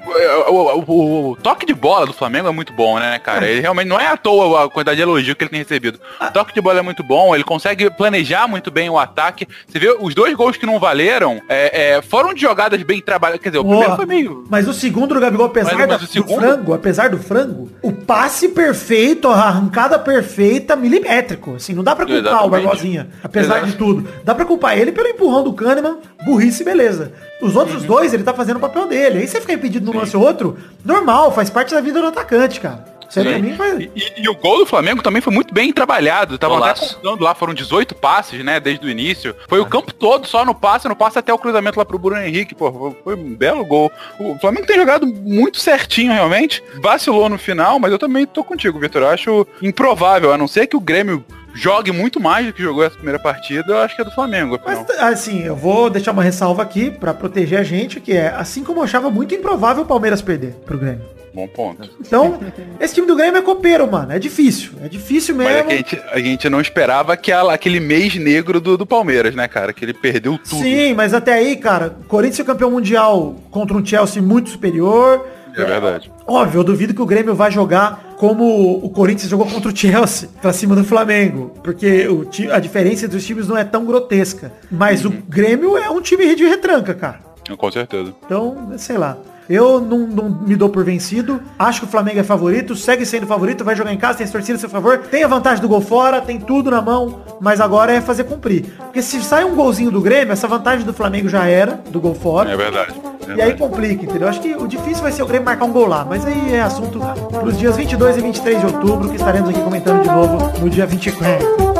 [0.48, 3.46] o, o- o- o toque de bola do Flamengo é muito bom, né, cara?
[3.48, 6.00] Ele realmente não é à toa a quantidade de elogio que ele tem recebido.
[6.20, 7.63] O toque de bola é muito bom, ele consegue
[7.96, 9.46] planejar muito bem o ataque.
[9.66, 13.42] Você vê, os dois gols que não valeram é, é, foram de jogadas bem trabalhadas.
[13.42, 14.44] Quer dizer, o primeiro foi meio.
[14.50, 17.70] Mas o segundo do Gabigol, apesar Mas da- o do segundo- frango, apesar do frango,
[17.83, 21.55] o passe perfeito, a arrancada perfeita, milimétrico.
[21.55, 22.50] Assim, não dá pra culpar o Exatamente.
[22.64, 24.09] Barbosinha, apesar de tudo.
[24.24, 27.12] Dá pra culpar ele pelo empurrão do Kahneman, burrice, beleza.
[27.42, 27.88] Os outros Uhum.
[27.88, 29.18] dois, ele tá fazendo o papel dele.
[29.18, 32.61] Aí você fica impedido num lance ou outro, normal, faz parte da vida do atacante,
[32.61, 32.93] cara.
[33.20, 33.42] Isso aí pra Sim.
[33.42, 33.81] mim faz...
[33.94, 36.38] E, e o gol do Flamengo também foi muito bem trabalhado.
[36.38, 36.96] Tava até Golaço.
[36.96, 39.35] contando lá, foram 18 passes, né, desde o início.
[39.48, 42.20] Foi o campo todo só no passe, no passe até o cruzamento lá pro Bruno
[42.20, 43.90] Henrique, pô, foi- foi um belo gol.
[44.18, 46.62] O Flamengo tem jogado muito certinho, realmente.
[46.83, 49.03] Vacilou no final, mas eu também tô contigo, Vitor.
[49.03, 51.24] Eu acho improvável, a não ser que o Grêmio
[51.57, 54.57] jogue muito mais do que jogou essa primeira partida, eu acho que é do Flamengo.
[54.57, 54.85] afinal.
[54.88, 58.64] Mas assim, eu vou deixar uma ressalva aqui pra proteger a gente, que é assim
[58.64, 61.03] como eu achava muito improvável o Palmeiras perder pro Grêmio.
[61.35, 61.90] Bom ponto.
[62.01, 62.38] Então,
[62.79, 64.12] esse time do Grêmio é copeiro, mano.
[64.12, 64.73] É difícil.
[64.83, 65.68] É difícil Mas é mesmo.
[65.68, 69.49] que a gente, a gente não esperava aquela, aquele mês negro do, do Palmeiras, né,
[69.49, 69.73] cara?
[69.73, 70.62] Que ele perdeu tudo.
[70.62, 75.27] Sim, mas até aí, cara, o Corinthians é campeão mundial contra um Chelsea muito superior.
[75.57, 76.11] É verdade.
[76.27, 80.29] Óbvio, eu duvido que o Grêmio vai jogar como o Corinthians jogou contra o Chelsea,
[80.40, 81.53] pra cima do Flamengo.
[81.62, 84.53] Porque o a diferença entre os times não é tão grotesca.
[84.70, 85.11] Mas Uhum.
[85.12, 87.20] o Grêmio é um time de retranca, cara.
[87.57, 88.14] Com certeza.
[88.25, 89.16] Então, sei lá.
[89.48, 91.40] Eu não, não me dou por vencido.
[91.59, 94.30] Acho que o Flamengo é favorito, segue sendo favorito, vai jogar em casa, tem as
[94.30, 97.61] torcidas a seu favor, tem a vantagem do gol fora, tem tudo na mão, mas
[97.61, 98.64] agora é fazer cumprir.
[98.78, 102.14] Porque se sai um golzinho do Grêmio, essa vantagem do Flamengo já era, do gol
[102.14, 102.50] fora.
[102.50, 102.94] É verdade.
[103.37, 104.28] E aí complica, entendeu?
[104.28, 106.04] Acho que o difícil vai ser o Grêmio marcar um gol lá.
[106.04, 107.00] Mas aí é assunto
[107.40, 110.87] pros dias 22 e 23 de outubro, que estaremos aqui comentando de novo no dia
[110.87, 111.74] 24.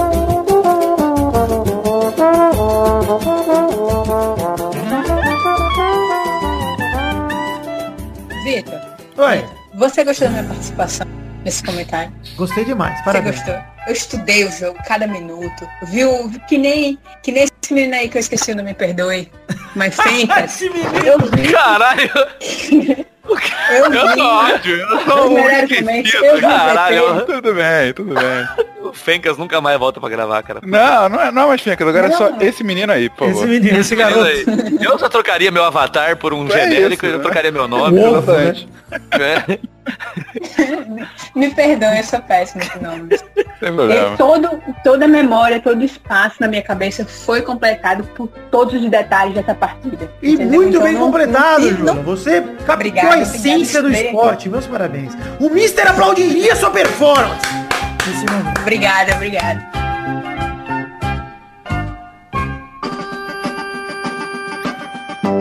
[9.17, 9.45] Oi.
[9.75, 11.07] Você gostou da minha participação
[11.45, 12.13] nesse comentário?
[12.37, 13.37] Gostei demais, Você parabéns.
[13.37, 13.55] gostou?
[13.87, 15.69] Eu estudei o jogo, cada minuto.
[15.85, 16.31] Viu?
[16.49, 19.31] Que nem, que nem esse menino aí que eu esqueci o nome, me perdoe.
[19.77, 20.63] Mas Fencas.
[20.63, 24.21] eu vi, Caralho, eu eu tô vi.
[24.21, 27.27] ódio, eu tô muito esquecido, vi caralho.
[27.27, 28.49] Tudo bem, tudo bem.
[28.85, 30.61] O Fencas nunca mais volta pra gravar, cara.
[30.63, 32.17] Não, não é, não é mais Fencas, agora é Não.
[32.19, 34.25] só esse menino aí, por Esse menino, esse garoto.
[34.25, 34.45] Aí,
[34.81, 37.25] Eu só trocaria meu avatar por um É genérico, isso, eu né?
[37.25, 37.99] trocaria meu nome.
[37.99, 38.19] Uou.
[38.19, 38.69] Exatamente.
[39.13, 39.59] É.
[41.35, 43.21] Me perdoe, eu sou péssima com nomes.
[43.61, 44.17] Sem E problema.
[44.17, 44.51] todo,
[44.83, 49.35] toda a memória, todo o espaço na minha cabeça foi completado por todos os detalhes
[49.35, 50.11] dessa partida.
[50.23, 50.55] E entendeu?
[50.61, 54.49] muito Então, bem não- completado, não- Você captou a essência do obrigada, esporte.
[54.49, 55.13] Meus parabéns.
[55.41, 57.64] O Mister aplaudiria sua performance.
[58.07, 58.61] Nesse momento.
[58.61, 59.85] Obrigada, obrigada.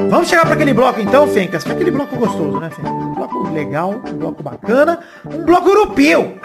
[0.09, 1.63] Vamos chegar para aquele bloco então, Fencas.
[1.63, 2.91] Foi aquele bloco gostoso, né, Fencas?
[2.91, 6.37] Um bloco legal, um bloco bacana, um bloco europeu.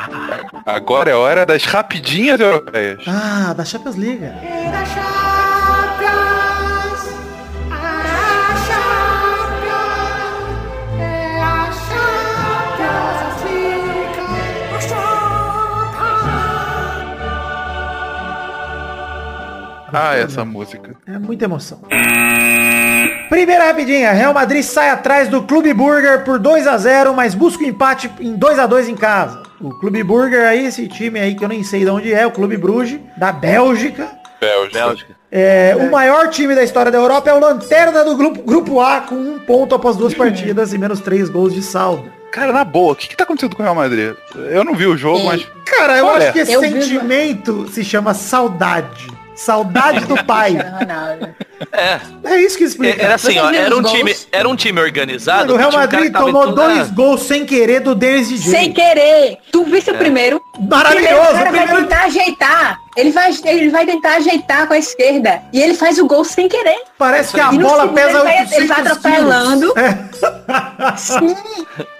[0.64, 3.04] Agora é hora das rapidinhas europeias.
[3.06, 4.24] Ah, da Champions League.
[19.92, 20.94] Ah, essa música.
[21.06, 21.80] É muita emoção.
[23.28, 27.62] Primeira rapidinha, Real Madrid sai atrás do Clube Burger por 2 a 0 mas busca
[27.62, 29.42] o empate em 2 a 2 em casa.
[29.60, 32.30] O Clube Burger aí, esse time aí que eu nem sei de onde é, o
[32.30, 34.08] Clube Bruges, da Bélgica.
[34.40, 34.78] Bélgica.
[34.86, 35.16] Bélgica.
[35.30, 39.00] É, O maior time da história da Europa é o Lanterna do grupo, grupo A,
[39.02, 42.10] com um ponto após duas partidas e menos três gols de saldo.
[42.30, 44.14] Cara, na boa, o que, que tá acontecendo com o Real Madrid?
[44.50, 45.46] Eu não vi o jogo, mas.
[45.64, 49.08] Cara, eu Olha, acho que esse eu vi- sentimento se chama saudade.
[49.38, 50.56] Saudade do pai.
[51.72, 53.02] É, É isso que explica.
[53.02, 53.96] era assim, ó, era um gols?
[53.96, 55.52] time, era um time organizado.
[55.52, 58.38] Mano, o Real um Madrid tomou dois Ah, gols sem querer do DJ.
[58.38, 59.38] Sem querer.
[59.52, 60.40] Tu viste o primeiro?
[60.58, 62.78] Maravilhoso, Primeiro, o cara o primeiro- vai tentar ajeitar.
[62.98, 65.40] Ele vai, ele vai tentar ajeitar com a esquerda.
[65.52, 66.82] E ele faz o gol sem querer.
[66.98, 69.74] Parece que a E bola pesa ele vai- 800 ele vai atropelando.
[69.78, 70.96] É.
[70.96, 71.36] Sim.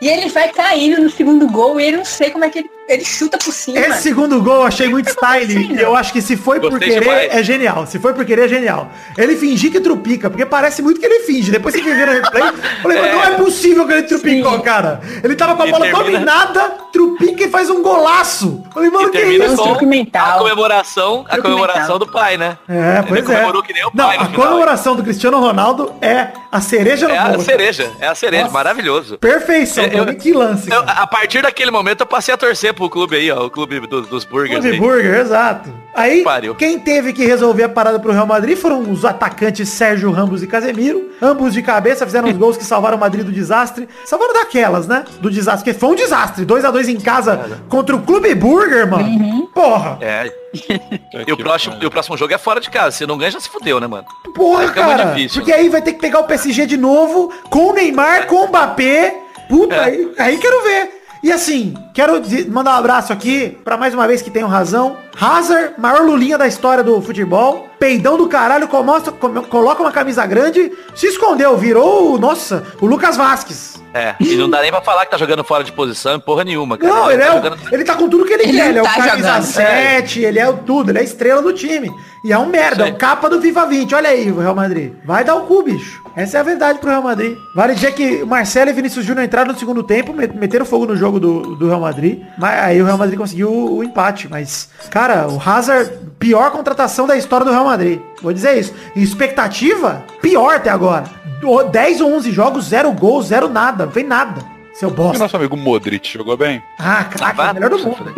[0.01, 2.71] E ele vai caindo no segundo gol e ele não sei como é que ele,
[2.89, 3.79] ele chuta por cima.
[3.79, 5.45] Esse segundo gol eu achei muito style.
[5.53, 5.79] acontecendo?
[5.79, 7.29] E eu acho que se foi por Gostei querer, demais.
[7.35, 7.87] é genial.
[7.87, 8.89] Se foi por querer, é genial.
[9.17, 11.51] Ele fingir que trupica, porque parece muito que ele finge.
[11.51, 14.61] Depois que ver no replay, eu falei, mas não é possível que ele trupicou, Sim.
[14.63, 15.01] cara.
[15.23, 16.61] Ele tava com a E bola termina- dominada,
[16.93, 18.63] trupica e faz um golaço.
[18.67, 19.55] Eu falei, mano, E que termina isso?
[19.55, 22.57] um com a comemoração, a Truque comemoração do pai, né?
[22.69, 23.23] É, Ele pois é.
[23.35, 24.47] comemorou que nem o Não, pai no a final.
[24.47, 27.43] comemoração do Cristiano Ronaldo é a cereja no É a bolo.
[27.43, 28.55] cereja, é a cereja, Nossa.
[28.55, 29.19] maravilhoso.
[29.19, 30.71] Perfeição, Eu- pra mim, que lance.
[30.71, 33.81] Eu- a partir daquele momento eu passei a torcer pro clube aí, ó, o clube
[33.87, 34.81] dos, dos burgers Clube aí.
[34.81, 35.71] Burger, exato.
[35.95, 36.55] Aí, Pariu.
[36.55, 40.47] quem teve que resolver a parada pro Real Madrid foram os atacantes Sérgio Ramos e
[40.47, 41.09] Casemiro.
[41.21, 43.89] Ambos de cabeça fizeram os gols que salvaram o Madrid do desastre.
[44.05, 45.05] Salvaram daquelas, né?
[45.21, 46.45] Do desastre, porque foi um desastre.
[46.45, 49.49] 2 a 2 em casa contra o Clube Burger, mano.
[49.53, 49.99] Porra.
[50.01, 50.33] É.
[51.27, 52.93] E o, próximo, e o próximo jogo é fora de casa.
[52.97, 54.07] Se não ganha, já se fudeu, né, mano?
[54.35, 55.05] Porra, cara.
[55.05, 55.41] difícil.
[55.41, 58.49] Porque aí vai ter que pegar o PSG de novo, com o Neymar, com o
[58.49, 59.15] Mbappé.
[59.49, 59.85] Puta, É.
[59.85, 61.03] aí, aí quero ver.
[61.23, 64.97] E assim, quero mandar um abraço aqui, pra mais uma vez que tenho razão.
[65.21, 67.68] Hazard, maior lulinha da história do futebol.
[67.79, 73.17] Peidão do caralho, comosta- coloca uma camisa grande, se escondeu, virou, o- nossa, o Lucas
[73.17, 73.79] Vasquez.
[73.95, 74.15] É.
[74.21, 76.77] E não dá nem pra falar que tá jogando fora de posição em porra nenhuma,
[76.77, 76.93] cara.
[76.93, 78.69] Não, ele, tá é o- jogando- ele tá com tudo que ele, Ele quer.
[78.69, 81.41] Ele é o tá camisa jogando, 7, ele é o tudo, ele é a estrela
[81.41, 81.91] do time.
[82.25, 83.95] E é um merda, é o capa do FIFA 20.
[83.95, 84.93] Olha aí o Real Madrid.
[85.05, 86.03] Vai dar o cu, bicho.
[86.17, 87.37] Essa é a verdade pro Real Madrid.
[87.55, 90.85] Vale dizer que o Marcelo e Vinícius Júnior entraram no segundo tempo, met- meteram fogo
[90.85, 92.21] no jogo do, do Real Madrid.
[92.37, 94.29] Mas aí o Real Madrid conseguiu o, o empate.
[94.29, 98.01] Mas, cara, o Hazard, pior contratação da história do Real Madrid.
[98.23, 98.75] Vou dizer isso.
[98.97, 101.05] E expectativa, pior até agora.
[101.43, 103.87] O- 10 ou 11 jogos, zero gols, zero nada.
[103.87, 104.41] Não fez nada.
[104.75, 105.19] Seu E bosta.
[105.19, 106.63] nosso amigo Modric jogou bem?
[106.79, 108.15] Ah, craque, é o melhor do mundo.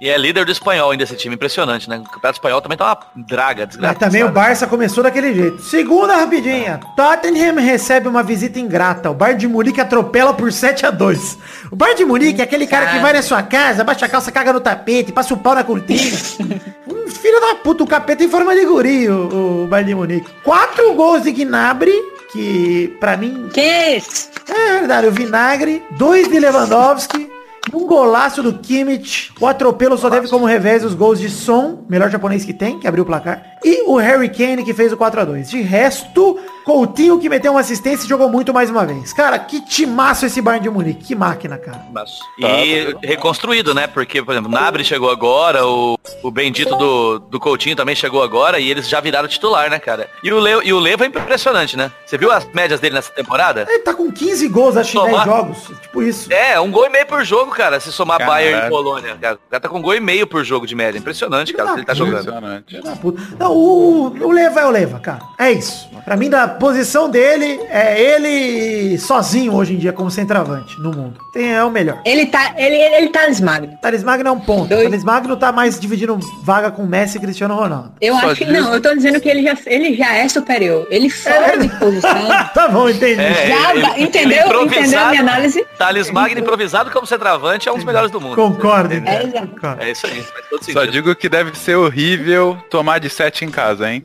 [0.00, 1.98] E é líder do espanhol ainda esse time, impressionante, né?
[1.98, 4.06] O campeonato espanhol também tá uma draga, Mas desgraçada.
[4.06, 5.60] também o Barça começou daquele jeito.
[5.60, 6.80] Segunda rapidinha.
[6.96, 9.10] Tottenham recebe uma visita ingrata.
[9.10, 11.38] O Bayern de Munique atropela por 7 a 2
[11.70, 14.32] O Bayern de Munique é aquele cara que vai na sua casa, baixa a calça,
[14.32, 16.16] caga no tapete, passa o pau na cortina.
[16.88, 20.30] um filho da puta, o capeta em forma de guri, o, o Bayern de Munique.
[20.42, 21.92] Quatro gols de Gnabry,
[22.32, 24.30] que pra mim Quem é esse?
[24.48, 27.30] é verdade, o Vinagre, dois de Lewandowski,
[27.72, 29.32] um golaço do Kimmich.
[29.40, 32.88] O atropelo só teve como revés os gols de Son, melhor japonês que tem, que
[32.88, 33.58] abriu o placar.
[33.64, 35.48] E o Harry Kane, que fez o 4x2.
[35.48, 39.12] De resto, Coutinho que meteu uma assistência e jogou muito mais uma vez.
[39.12, 41.04] Cara, que timaço esse Bayern de Munique.
[41.04, 41.84] Que máquina, cara.
[42.38, 43.86] E reconstruído, né?
[43.86, 48.58] Porque, por exemplo, Nabre chegou agora, o, o bendito do, do Coutinho também chegou agora
[48.58, 50.08] e eles já viraram titular, né, cara?
[50.22, 51.90] E o Leo, e o Leo é impressionante, né?
[52.06, 53.66] Você viu as médias dele nessa temporada?
[53.68, 55.58] Ele tá com 15 gols, acho, em 10 jogos.
[55.82, 56.32] Tipo isso.
[56.32, 58.34] É, um gol e meio por jogo, cara, se somar Caralho.
[58.34, 59.16] Bayern e Polônia.
[59.20, 59.34] Cara.
[59.34, 60.98] O cara tá com um gol e meio por jogo de média.
[60.98, 62.32] Impressionante, cara, que ele tá jogando.
[63.38, 65.20] Não, o, o Leva é o Leva, cara.
[65.38, 65.88] É isso.
[66.04, 71.18] Pra mim, da posição dele, é ele sozinho hoje em dia como centroavante no mundo.
[71.32, 72.00] Tem, é o melhor.
[72.04, 73.78] Ele tá, ele, ele tá Magno.
[73.80, 74.68] Thales Magno é um ponto.
[74.68, 74.82] Dois.
[74.82, 77.92] Thales Magno tá mais dividindo vaga com Messi e Cristiano Ronaldo.
[78.00, 80.86] Eu Só acho que não, eu tô dizendo que ele já, ele já é superior.
[80.90, 81.56] Ele fora é.
[81.58, 82.28] de posição.
[82.54, 83.20] tá bom, entendi.
[83.20, 84.48] É, já, ele, entendeu?
[84.48, 85.64] Ele entendeu a minha análise?
[85.78, 88.34] Thales Magno improvisado como centroavante é um dos melhores do mundo.
[88.34, 88.94] Concordo.
[88.94, 90.24] É, é isso aí.
[90.72, 94.02] Só digo que deve ser horrível tomar de 7 em casa, hein?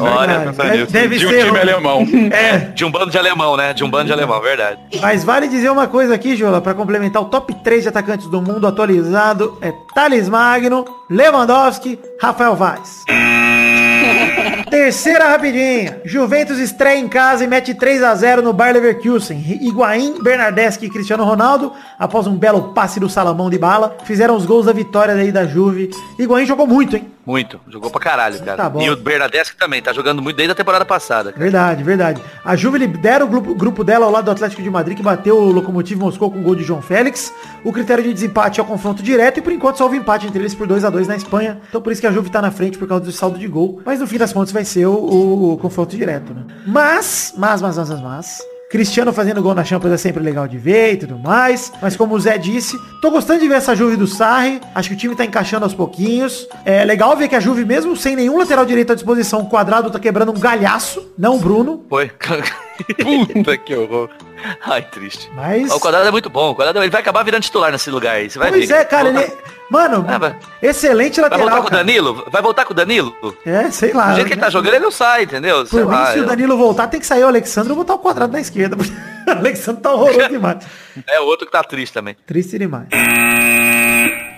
[0.00, 1.87] Olha, deve, deve de um ser time alemão.
[2.30, 2.58] É.
[2.74, 3.72] De um bando de alemão, né?
[3.72, 4.78] De um bando de alemão, verdade.
[5.00, 8.40] Mas vale dizer uma coisa aqui, Jola, para complementar o top 3 de atacantes do
[8.42, 13.04] mundo atualizado é Thales Magno, Lewandowski, Rafael Vaz.
[14.70, 16.00] Terceira rapidinha.
[16.04, 19.58] Juventus estreia em casa e mete 3 a 0 no Bayer Leverkusen.
[19.60, 24.44] Higuaín, Bernardeschi e Cristiano Ronaldo, após um belo passe do Salamão de bala, fizeram os
[24.44, 25.90] gols da vitória daí da Juve.
[26.18, 27.06] Higuaín jogou muito, hein?
[27.28, 27.60] Muito.
[27.68, 28.56] Jogou pra caralho, cara.
[28.56, 28.80] Tá bom.
[28.80, 31.30] E o Bernardeschi também, tá jogando muito desde a temporada passada.
[31.30, 31.42] Cara.
[31.42, 32.22] Verdade, verdade.
[32.42, 35.36] A Juve lidera o grupo, grupo dela ao lado do Atlético de Madrid, que bateu
[35.36, 37.30] o Locomotivo Moscou com o gol de João Félix.
[37.62, 40.38] O critério de desempate é o confronto direto e por enquanto só houve empate entre
[40.38, 41.60] eles por 2 a 2 na Espanha.
[41.68, 43.82] Então por isso que a Juve tá na frente por causa do saldo de gol.
[43.84, 46.44] Mas no fim das contas vai ser o, o, o confronto direto, né?
[46.66, 50.58] Mas, mas, mas, mas, mas, mas Cristiano fazendo gol na Champions é sempre legal de
[50.58, 51.72] ver e tudo mais.
[51.80, 54.60] Mas como o Zé disse, tô gostando de ver essa Juve do Sarri.
[54.74, 56.46] Acho que o time tá encaixando aos pouquinhos.
[56.66, 59.90] É legal ver que a Juve, mesmo sem nenhum lateral direito à disposição, o quadrado
[59.90, 61.84] tá quebrando um galhaço, não o Bruno.
[61.88, 62.10] Foi.
[63.32, 64.10] Puta que horror.
[64.62, 65.30] Ai, triste.
[65.34, 65.70] Mas...
[65.72, 66.50] O quadrado é muito bom.
[66.50, 68.30] O quadrado ele vai acabar virando titular nesse lugar aí.
[68.30, 68.74] Você vai pois ver.
[68.74, 69.32] é, cara, ele...
[69.70, 71.44] Mano, ah, excelente lateral.
[71.44, 71.70] Vai voltar cara.
[71.70, 72.24] com o Danilo?
[72.30, 73.14] Vai voltar com o Danilo?
[73.44, 74.10] É, sei lá.
[74.10, 75.66] Do jeito que ele tá jogando, ele não sai, entendeu?
[75.66, 76.24] Por mim, se eu...
[76.24, 78.76] o Danilo voltar, tem que sair o Alexandre e botar o quadrado na esquerda.
[79.28, 80.66] o Alexandre tá horroroso demais.
[81.06, 82.16] É, o outro que tá triste também.
[82.26, 82.88] Triste demais.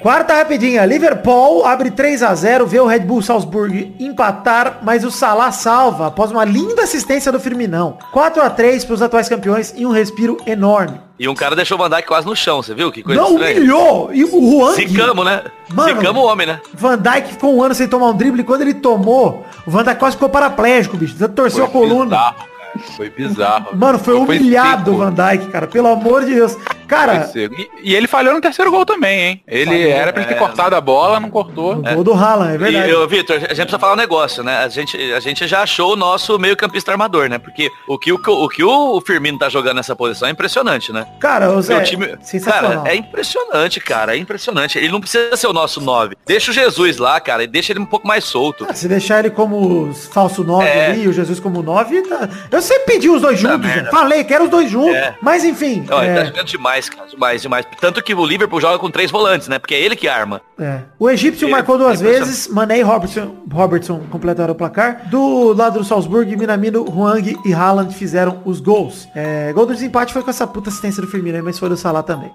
[0.00, 5.10] Quarta rapidinha, Liverpool abre 3 a 0 vê o Red Bull Salzburg empatar, mas o
[5.10, 7.98] Salah salva após uma linda assistência do Firminão.
[8.10, 10.98] 4 a 3 para os atuais campeões e um respiro enorme.
[11.18, 12.90] E um cara deixou o Van Dijk quase no chão, você viu?
[12.90, 13.56] Que coisa Não, estranha.
[13.58, 14.10] humilhou!
[14.14, 14.72] E o Juan...
[14.72, 15.42] Zicamos, né?
[15.68, 16.60] Mano, Zicamos o homem, né?
[16.72, 19.84] Van Dijk ficou um ano sem tomar um drible e quando ele tomou, o Van
[19.84, 21.14] Dijk quase ficou paraplégico, bicho.
[21.28, 22.04] Torceu Foi a coluna.
[22.16, 22.49] Bizarro.
[22.96, 23.76] Foi bizarro.
[23.76, 25.66] Mano, foi humilhado o Van Dijk, cara.
[25.66, 26.56] Pelo amor de Deus.
[26.90, 27.30] Cara.
[27.34, 29.42] E, e, ele falhou no terceiro gol também, hein?
[29.46, 30.38] Ele falhou, era pra ele ter é...
[30.38, 31.74] cortado a bola, não cortou.
[31.76, 32.90] O gol do Haaland, é verdade.
[32.90, 34.64] E, Vitor, a gente precisa falar um negócio, né?
[34.64, 37.38] A gente, a gente já achou o nosso meio campista armador, né?
[37.38, 41.06] Porque o que o, o, que o Firmino tá jogando nessa posição é impressionante, né?
[41.20, 42.08] Cara, o Zé, o time,
[42.44, 44.16] cara, é impressionante, cara.
[44.16, 44.76] É impressionante.
[44.76, 46.16] Ele não precisa ser o nosso 9.
[46.26, 48.66] Deixa o Jesus lá, cara, e deixa ele um pouco mais solto.
[48.68, 50.86] Ah, se deixar ele como falso 9 é.
[50.86, 52.28] ali, o Jesus como 9, tá...
[52.50, 53.70] eu sempre pedi os dois juntos.
[53.90, 54.94] Falei, quero os dois juntos.
[54.94, 55.14] É.
[55.20, 55.84] Mas enfim.
[55.88, 56.06] Não, é...
[56.06, 57.08] Ele tá jogando demais, cara.
[57.08, 57.66] Demais, demais.
[57.80, 59.58] Tanto que o Liverpool joga com três volantes, né?
[59.58, 60.40] Porque é ele que arma.
[60.58, 60.80] É.
[60.98, 65.08] O egípcio ele, marcou duas vezes, Mané e Robertson, Robertson completaram o placar.
[65.08, 69.08] Do lado do Salzburg, Minamino, Huang e Haaland fizeram os gols.
[69.14, 72.02] É, gol do desempate foi com essa puta assistência do Firmino, mas foi do Salah
[72.02, 72.30] também.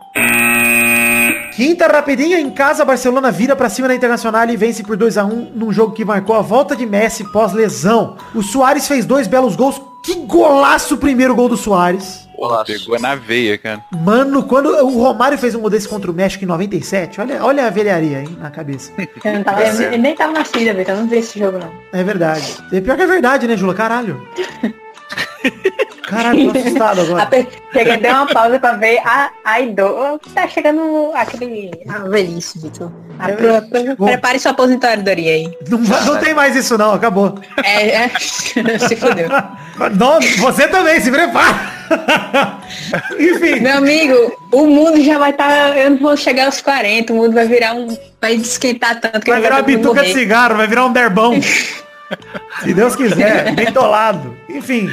[1.55, 5.23] Quinta rapidinha em casa, Barcelona vira para cima da Internacional e vence por 2 a
[5.23, 8.17] 1 num jogo que marcou a volta de Messi pós lesão.
[8.33, 9.81] O Soares fez dois belos gols.
[10.05, 12.29] Que golaço o primeiro gol do Soares.
[12.35, 13.83] Porra, pegou na veia, cara.
[13.91, 17.65] Mano, quando o Romário fez um gol desse contra o México em 97, olha, olha
[17.65, 18.91] a velharia, hein, na cabeça.
[19.25, 21.71] Eu, tava, eu nem tava nascida, então não vi esse jogo, não.
[21.91, 22.55] É verdade.
[22.71, 23.73] É pior que é verdade, né, Jula?
[23.73, 24.21] Caralho.
[26.03, 27.29] Caralho, tô assustado agora.
[27.73, 30.19] Chega, deu uma pausa pra ver a, a idol.
[30.33, 31.71] Tá chegando aquele.
[31.87, 32.91] A velhice, Vitor.
[33.19, 35.57] É, prepare sua aposentadoria aí.
[35.69, 37.39] Não, não tem mais isso não, acabou.
[37.63, 39.29] É, é se fodeu.
[39.97, 41.75] Não, você também, se prepara.
[43.19, 43.59] Enfim.
[43.61, 45.47] Meu amigo, o mundo já vai estar.
[45.47, 47.97] Tá, eu não vou chegar aos 40, o mundo vai virar um.
[48.21, 51.33] Vai esquentar tanto que vai virar uma bituca de cigarro, vai virar um derbão.
[52.63, 54.35] Se Deus quiser, bem dolado.
[54.49, 54.89] Enfim,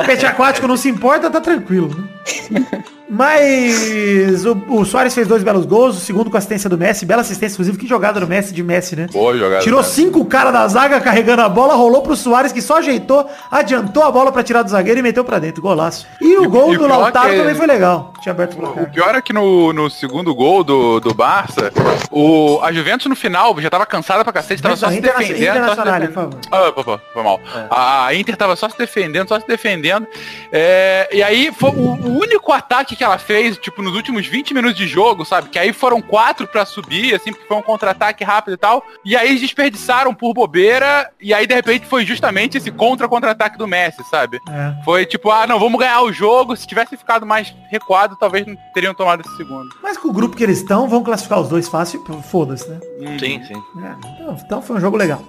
[0.00, 2.08] o peixe aquático não se importa, tá tranquilo.
[2.50, 2.84] Né?
[3.10, 7.22] Mas o, o Soares fez dois belos gols, o segundo com assistência do Messi, bela
[7.22, 9.06] assistência, inclusive, que jogada do Messi de Messi, né?
[9.12, 9.62] Boa jogada.
[9.62, 14.02] Tirou cinco caras da zaga carregando a bola, rolou pro Soares, que só ajeitou, adiantou
[14.02, 15.62] a bola pra tirar do zagueiro e meteu pra dentro.
[15.62, 16.06] Golaço.
[16.20, 18.12] E o E- gol e o do Lautaro que- também foi legal.
[18.20, 18.90] Tinha aberto o O placar.
[18.92, 21.72] pior é que no, no segundo gol do, do Barça,
[22.10, 25.64] o, a Juventus no final já tava cansada pra cacete, tava só se defendendo.
[25.66, 26.12] Só se defendendo.
[26.12, 27.40] por Ah, pô, pô, foi mal.
[27.70, 30.06] A, a Inter tava só se defendendo, só se defendendo.
[30.52, 34.52] É, e aí foi o, o único ataque que ela fez, tipo, nos últimos 20
[34.52, 35.48] minutos de jogo, sabe?
[35.48, 38.84] Que aí foram quatro pra subir, assim, porque foi um contra-ataque rápido e tal.
[39.04, 41.10] E aí eles desperdiçaram por bobeira.
[41.20, 44.40] E aí, de repente, foi justamente esse contra-contra-ataque do Messi, sabe?
[44.48, 44.84] É.
[44.84, 46.56] Foi tipo, ah, não, vamos ganhar o jogo.
[46.56, 49.68] Se tivesse ficado mais recuado, talvez não teriam tomado esse segundo.
[49.82, 52.80] Mas com o grupo que eles estão, vão classificar os dois fácil, foda-se, né?
[53.20, 53.62] Sim, sim.
[53.84, 55.22] É, então, então foi um jogo legal.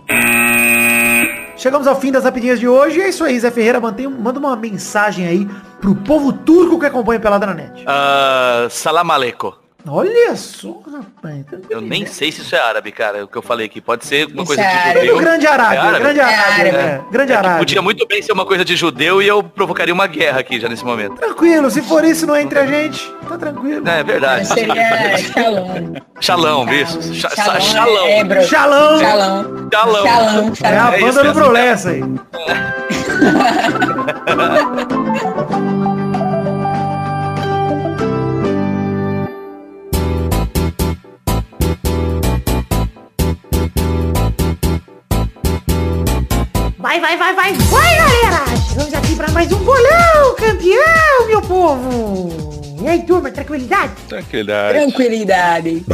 [1.59, 3.01] Chegamos ao fim das rapidinhas de hoje.
[3.01, 3.81] É isso aí, Zé Ferreira.
[3.81, 5.45] Mantém, manda uma mensagem aí
[5.81, 7.83] pro povo turco que acompanha Pelada na Net.
[7.85, 9.05] Ah, salam.
[9.87, 11.45] Olha só, rapaz.
[11.69, 13.23] Eu nem sei se isso é árabe, cara.
[13.23, 13.79] O que eu falei aqui.
[13.79, 14.99] Pode ser uma Isso coisa é de árabe.
[14.99, 15.15] judeu.
[15.15, 15.99] O Grande Arábia, É árabe?
[15.99, 16.77] Grande É Arábia, árabe.
[16.77, 17.57] é, Grande É Arábia.
[17.59, 20.67] podia muito bem ser uma coisa de judeu e eu provocaria uma guerra aqui já
[20.67, 21.15] nesse momento.
[21.15, 23.87] Tranquilo, se for isso não é entre a gente, tá tranquilo.
[23.87, 24.47] É verdade.
[24.47, 25.93] Seria Shalom.
[26.19, 27.13] Shalom, isso.
[27.15, 27.61] Cha- sa- Shalom.
[27.61, 28.07] Shalom.
[28.33, 28.43] É.
[28.43, 28.99] Shalom!
[29.71, 30.51] Shalom.
[30.61, 30.93] É a.
[30.93, 31.33] É banda do mesmo.
[31.33, 32.03] Brulé essa aí.
[46.89, 48.45] Vai, vai, vai, vai, vai, galera!
[48.67, 52.68] Chegamos aqui pra mais um bolão, campeão, meu povo!
[52.81, 53.93] E aí, turma, tranquilidade?
[54.07, 54.79] Tranquilidade.
[54.79, 55.85] Tranquilidade.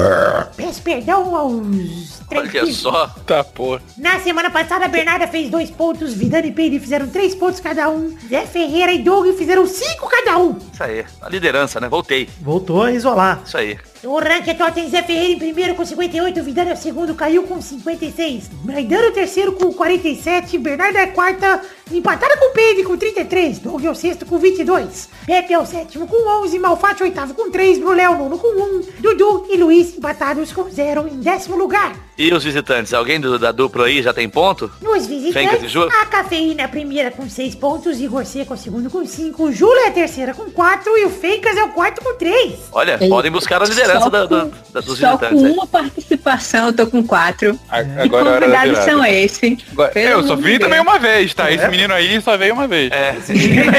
[0.56, 3.08] Peço perdão aos três Olha só.
[3.26, 3.82] Tá, porra.
[3.98, 7.90] Na semana passada, a Bernarda fez dois pontos, Vidani e Peide fizeram três pontos cada
[7.90, 10.58] um, Zé Ferreira e Doug fizeram cinco cada um.
[10.72, 11.04] Isso aí.
[11.22, 11.90] A liderança, né?
[11.90, 12.30] Voltei.
[12.42, 13.42] Voltou a isolar.
[13.44, 13.78] Isso aí.
[14.04, 17.42] O ranking atual tem Zé Ferreira em primeiro com 58, Vidani é o segundo, caiu
[17.44, 18.52] com 56.
[18.64, 22.96] Maidana é o terceiro com 47, Bernardo é a quarta, empatada com o Peide com
[22.96, 25.10] 33, Doug é o sexto com 22.
[25.26, 28.38] Pepe é o sétimo com 11, Malfatti é o oitavo com 3, Brulé o nono
[28.38, 31.94] com 1, Dudu e Luiz empatados com 0 em décimo lugar.
[32.18, 32.94] E os visitantes?
[32.94, 34.70] Alguém do- da dupla aí já tem ponto?
[34.82, 38.60] Nos e visitantes, a Cafeína é a primeira com 6 pontos, Igor Seco é o
[38.60, 42.02] segundo com 5, Júlia é a terceira com 4 e o Fencas é o quarto
[42.04, 42.54] com 3.
[42.72, 45.40] Olha, Ei, podem buscar a liderança Só da, com- da- da- dos Só visitantes.
[45.42, 45.52] com aí.
[45.54, 47.58] uma participação, eu tô com quatro.
[47.70, 48.92] A- Que Agora é hora da convidados virada.
[48.92, 49.58] são esse?
[49.72, 51.52] Agora- Pelo eu só amor vi de também uma vez, tá?
[51.52, 52.92] Esse menino aí só veio uma vez.
[52.92, 53.16] É.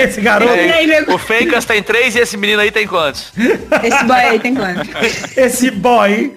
[0.05, 3.33] Esse garoto, É, o Fencas tem três e esse menino aí tem quantos?
[3.83, 4.81] Esse boy aí tem quanto?
[5.37, 6.35] esse boy.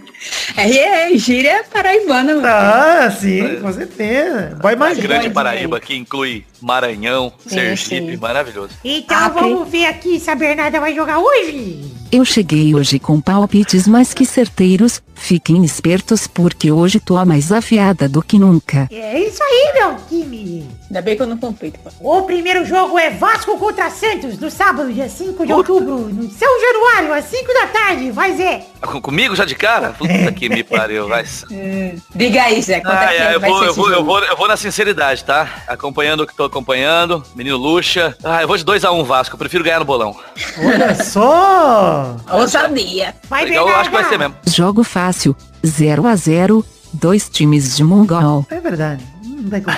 [0.58, 2.45] É, é gíria paraibana, mano.
[2.47, 4.58] Ah, sim, com certeza.
[4.62, 8.17] Boy mais grande Paraíba, que inclui Maranhão, Sim, Sergipe, sim.
[8.17, 8.71] maravilhoso.
[8.84, 11.86] Então Ah, vamos ver aqui se a Bernarda vai jogar hoje.
[12.12, 18.10] Eu cheguei hoje com palpites mais que certeiros, fiquem espertos porque hoje tô mais afiada
[18.10, 18.88] do que nunca.
[18.91, 20.67] É isso aí, meu time.
[20.89, 22.17] Ainda bem que eu não compito, pô.
[22.19, 26.60] O primeiro jogo é Vasco contra Santos, no sábado, dia 5 de outubro, no São
[26.60, 28.10] Januário, às 5 da tarde.
[28.12, 28.65] Vai, Zé.
[28.82, 29.89] Com- Comigo já de cara?
[29.91, 31.24] Puta que me pariu, vai.
[32.15, 34.48] Diga aí, Zé, quanto Ah, é é, eu, vou, eu, vou, eu, vou, eu vou
[34.48, 35.63] na sinceridade, tá?
[35.67, 37.24] Acompanhando o que tô acompanhando.
[37.36, 38.15] Menino Luxa.
[38.24, 39.36] Ah, eu vou de 2x1 Vasco.
[39.36, 40.15] Eu prefiro ganhar no bolão.
[40.58, 42.15] Olha só.
[42.32, 43.15] Ô, sabia.
[43.30, 44.36] Vai, Legal, eu acho que vai ser mesmo.
[44.48, 48.45] Jogo fácil, 0 a 0 dois times de Mongol.
[48.50, 49.04] É verdade.
[49.24, 49.78] Não tem como.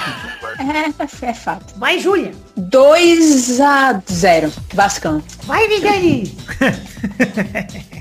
[0.59, 1.73] É, é fato.
[1.77, 2.31] Vai, Júlia.
[2.57, 5.23] 2 a 0 Vascão.
[5.43, 6.37] Vai, Vidani.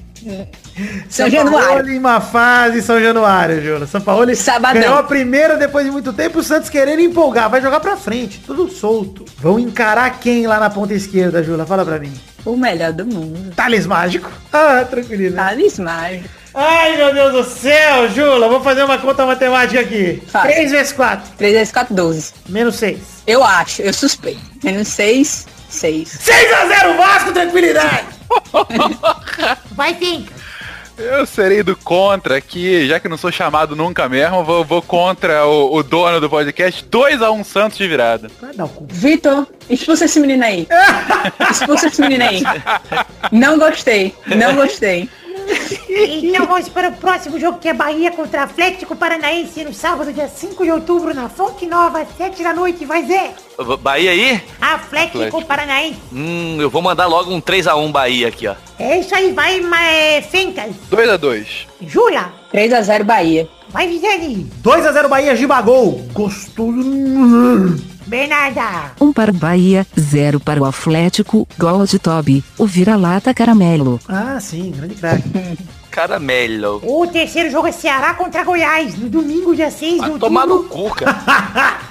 [1.08, 1.68] São Januário.
[1.68, 3.86] Paulo em uma fase São Januário, Júlia.
[3.86, 4.80] São Paulo Sabadão.
[4.80, 6.38] ganhou a primeira depois de muito tempo.
[6.38, 7.50] O Santos querendo empolgar.
[7.50, 8.40] Vai jogar pra frente.
[8.46, 9.24] Tudo solto.
[9.38, 11.66] Vão encarar quem lá na ponta esquerda, Júlia?
[11.66, 12.12] Fala pra mim.
[12.44, 13.52] O melhor do mundo.
[13.54, 14.30] Thales Mágico.
[14.52, 15.36] Ah, tranquilo.
[15.36, 15.42] né?
[15.42, 16.28] Thales Mágico.
[16.52, 18.48] Ai, meu Deus do céu, Jula.
[18.48, 20.20] Vou fazer uma conta matemática aqui.
[20.26, 20.52] Faz.
[20.52, 21.30] 3 vezes 4.
[21.38, 22.32] 3 vezes 4, 12.
[22.48, 22.98] Menos 6.
[23.24, 24.40] Eu acho, eu suspeito.
[24.64, 26.08] Menos 6, 6.
[26.08, 28.06] 6 a 0 Vasco, tranquilidade.
[29.72, 30.34] Vai, Finca.
[31.00, 35.46] Eu serei do contra aqui, já que não sou chamado nunca mesmo, vou, vou contra
[35.46, 38.30] o, o dono do podcast, 2x1 Santos de virada.
[38.86, 40.68] Vitor, expulsa esse menino aí.
[41.50, 42.42] Expulsa esse menino aí.
[43.32, 45.08] Não gostei, não gostei.
[45.88, 50.28] Então vamos para o próximo jogo que é Bahia contra Atlético Paranaense no sábado, dia
[50.28, 52.84] 5 de outubro, na Fonte Nova, às 7 da noite.
[52.84, 53.34] Vai, Zé.
[53.80, 54.42] Bahia aí?
[54.60, 55.44] Atlético, Atlético.
[55.44, 55.98] Paranaense.
[56.12, 58.54] Hum, eu vou mandar logo um 3x1 Bahia aqui, ó.
[58.78, 60.74] É isso aí, vai, é, Fencas.
[60.90, 61.66] 2x2.
[61.82, 62.32] Jula.
[62.50, 63.48] 3 a 0 Bahia.
[63.68, 64.50] Vai, Visani.
[64.58, 66.04] 2 a 0 Bahia, Gibagol.
[66.12, 67.76] Gostoso.
[68.10, 68.90] Bernarda.
[69.00, 74.00] Um para o Bahia, zero para o Atlético, gol de Toby, o vira-lata caramelo.
[74.08, 75.22] Ah, sim, grande craque.
[75.92, 76.80] Caramelo.
[76.84, 80.20] O terceiro jogo é Ceará contra Goiás, no domingo, dia 6 de outubro.
[80.20, 81.78] tomar no cu, cara.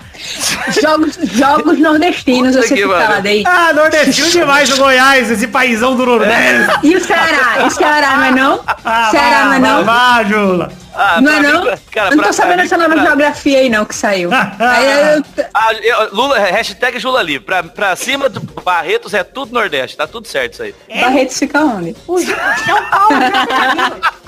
[0.82, 3.08] Jogos, jogos nordestinos, Puta você que fica pariu.
[3.08, 3.44] calado aí.
[3.48, 6.80] ah, nordestino demais o Goiás, esse paizão do Nordeste.
[6.84, 7.66] E o Ceará?
[7.66, 8.64] E Ceará, não é não?
[8.86, 9.84] Ah, Ceará, não é não?
[9.86, 10.72] Vá, Jula.
[11.02, 11.64] Ah, Não é não?
[11.64, 14.30] mim, cara, eu não tô sabendo essa nova pra- geografia aí não que saiu.
[14.60, 17.46] aí eu, Ah, eu- Lula, hashtag Lula livre.
[17.46, 20.76] Pra, pra cima do Barretos é tudo Nordeste, tá tudo certo isso aí.
[21.00, 21.96] Barretos fica onde?
[22.06, 23.16] O São Paulo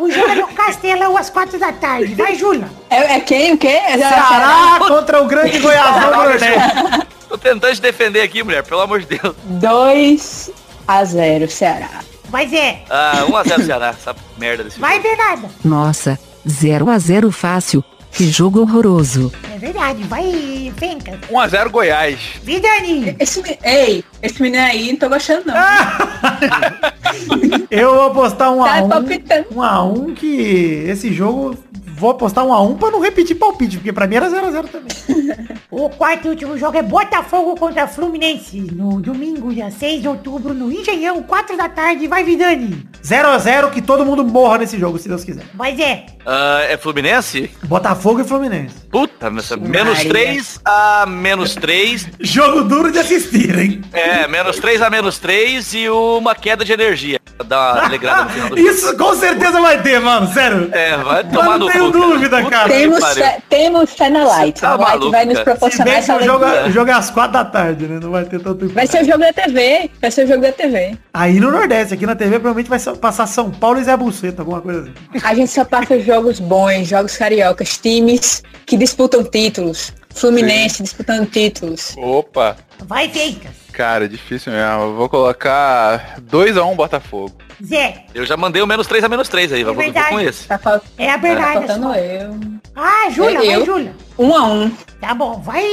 [0.00, 2.14] O jogo é no Castelão às 4 da tarde.
[2.14, 2.70] Vai, Jula.
[2.88, 3.52] É, é quem?
[3.52, 3.68] O quê?
[3.68, 7.06] É Ceará contra o grande Goiásão do Nordeste.
[7.28, 9.36] Tô tentando te defender aqui, mulher, pelo amor de Deus.
[9.44, 10.50] 2
[10.88, 12.00] a 0 Ceará.
[12.30, 12.82] Vai, Zé.
[12.88, 15.08] Ah, 1x0 Ceará, essa merda desse Vai, jogo.
[15.08, 15.48] Bernarda.
[15.62, 17.84] Nossa, 0 a 0 fácil.
[18.12, 19.32] Que jogo horroroso.
[19.54, 20.02] É verdade.
[20.04, 21.18] Vai, Penca.
[21.30, 22.18] 1x0 Goiás.
[22.42, 23.16] Vidani.
[23.18, 25.54] Esse, ei, esse menino aí não tô gostando não.
[27.70, 28.88] Eu vou apostar um Tá a um.
[28.88, 29.46] palpitando.
[29.54, 31.56] Um a um que esse jogo
[32.00, 34.50] vou apostar um a um pra não repetir palpite, porque pra mim era 0 a
[34.50, 34.88] 0 também.
[35.70, 38.60] O quarto e último jogo é Botafogo contra Fluminense.
[38.72, 42.08] No domingo, dia 6 de outubro, no Engenhão, 4 da tarde.
[42.08, 42.84] Vai, Vidani.
[43.06, 45.44] 0 a 0 que todo mundo morra nesse jogo, se Deus quiser.
[45.54, 46.06] Vai, Zé.
[46.26, 47.50] Ah, é Fluminense?
[47.62, 48.74] Botafogo e Fluminense.
[48.90, 50.10] Puta, mas menos Maria.
[50.10, 52.08] 3 a menos 3.
[52.20, 53.80] Jogo duro de assistir, hein?
[53.92, 57.20] É, menos 3 a menos 3 e uma queda de energia.
[57.46, 58.68] Dá uma alegrada no final do jogo.
[58.68, 60.68] Isso com certeza vai ter, mano, sério.
[60.72, 62.68] É, vai tomar no cu, dúvida, cara.
[62.68, 63.04] Temos
[63.48, 64.60] temos fé na Light.
[64.60, 66.68] tá a Light maluco, vai nos proporcionar essa o jogo, alegria.
[66.68, 67.98] o jogo é às 4 da tarde, né?
[68.02, 69.90] Não vai ter tanto Vai ser o jogo da TV.
[70.00, 70.96] Vai ser o jogo da TV.
[71.12, 74.60] Aí no Nordeste, aqui na TV, provavelmente vai passar São Paulo e Zé Buceta, alguma
[74.60, 74.92] coisa assim.
[75.24, 79.92] A gente só passa jogos bons, jogos cariocas, times que disputam títulos.
[80.14, 81.94] Fluminense disputando títulos.
[81.96, 82.56] Opa.
[82.84, 83.50] Vai, Penca.
[83.80, 84.82] Cara, difícil mesmo.
[84.82, 87.32] Eu vou colocar 2x1 Botafogo.
[87.64, 88.04] Zé.
[88.14, 90.10] Eu já mandei o menos 3 a menos 3 aí, vou, vou verdade.
[90.10, 90.46] com esse.
[90.46, 90.82] Tá, fal...
[90.98, 91.60] É a tá Bernarda.
[91.60, 91.98] faltando sua.
[91.98, 92.40] eu.
[92.76, 93.64] Ah, É vai, eu?
[93.64, 93.92] Jula.
[94.18, 94.70] Um a um.
[95.00, 95.40] Tá bom.
[95.40, 95.64] Vai,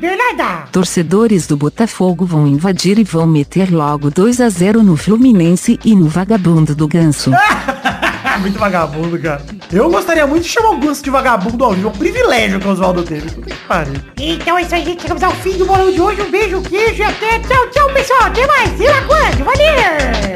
[0.00, 0.68] Bernarda.
[0.70, 5.96] Torcedores do Botafogo vão invadir e vão meter logo 2 a 0 no Fluminense e
[5.96, 7.32] no vagabundo do Ganso.
[8.40, 9.42] muito vagabundo, cara.
[9.72, 11.88] Eu gostaria muito de chamar o Gus de vagabundo ao vivo.
[11.88, 13.30] É um privilégio que o Oswaldo teve.
[13.30, 13.94] Puta que pariu.
[14.18, 15.02] Então é isso aí, gente.
[15.02, 16.22] Chegamos ao fim do bolão de hoje.
[16.22, 17.38] Um beijo, queijo e até.
[17.40, 18.24] Tchau, tchau, pessoal.
[18.24, 18.76] Até mais.
[18.76, 19.44] Se lá quando.
[19.44, 20.31] Valeu.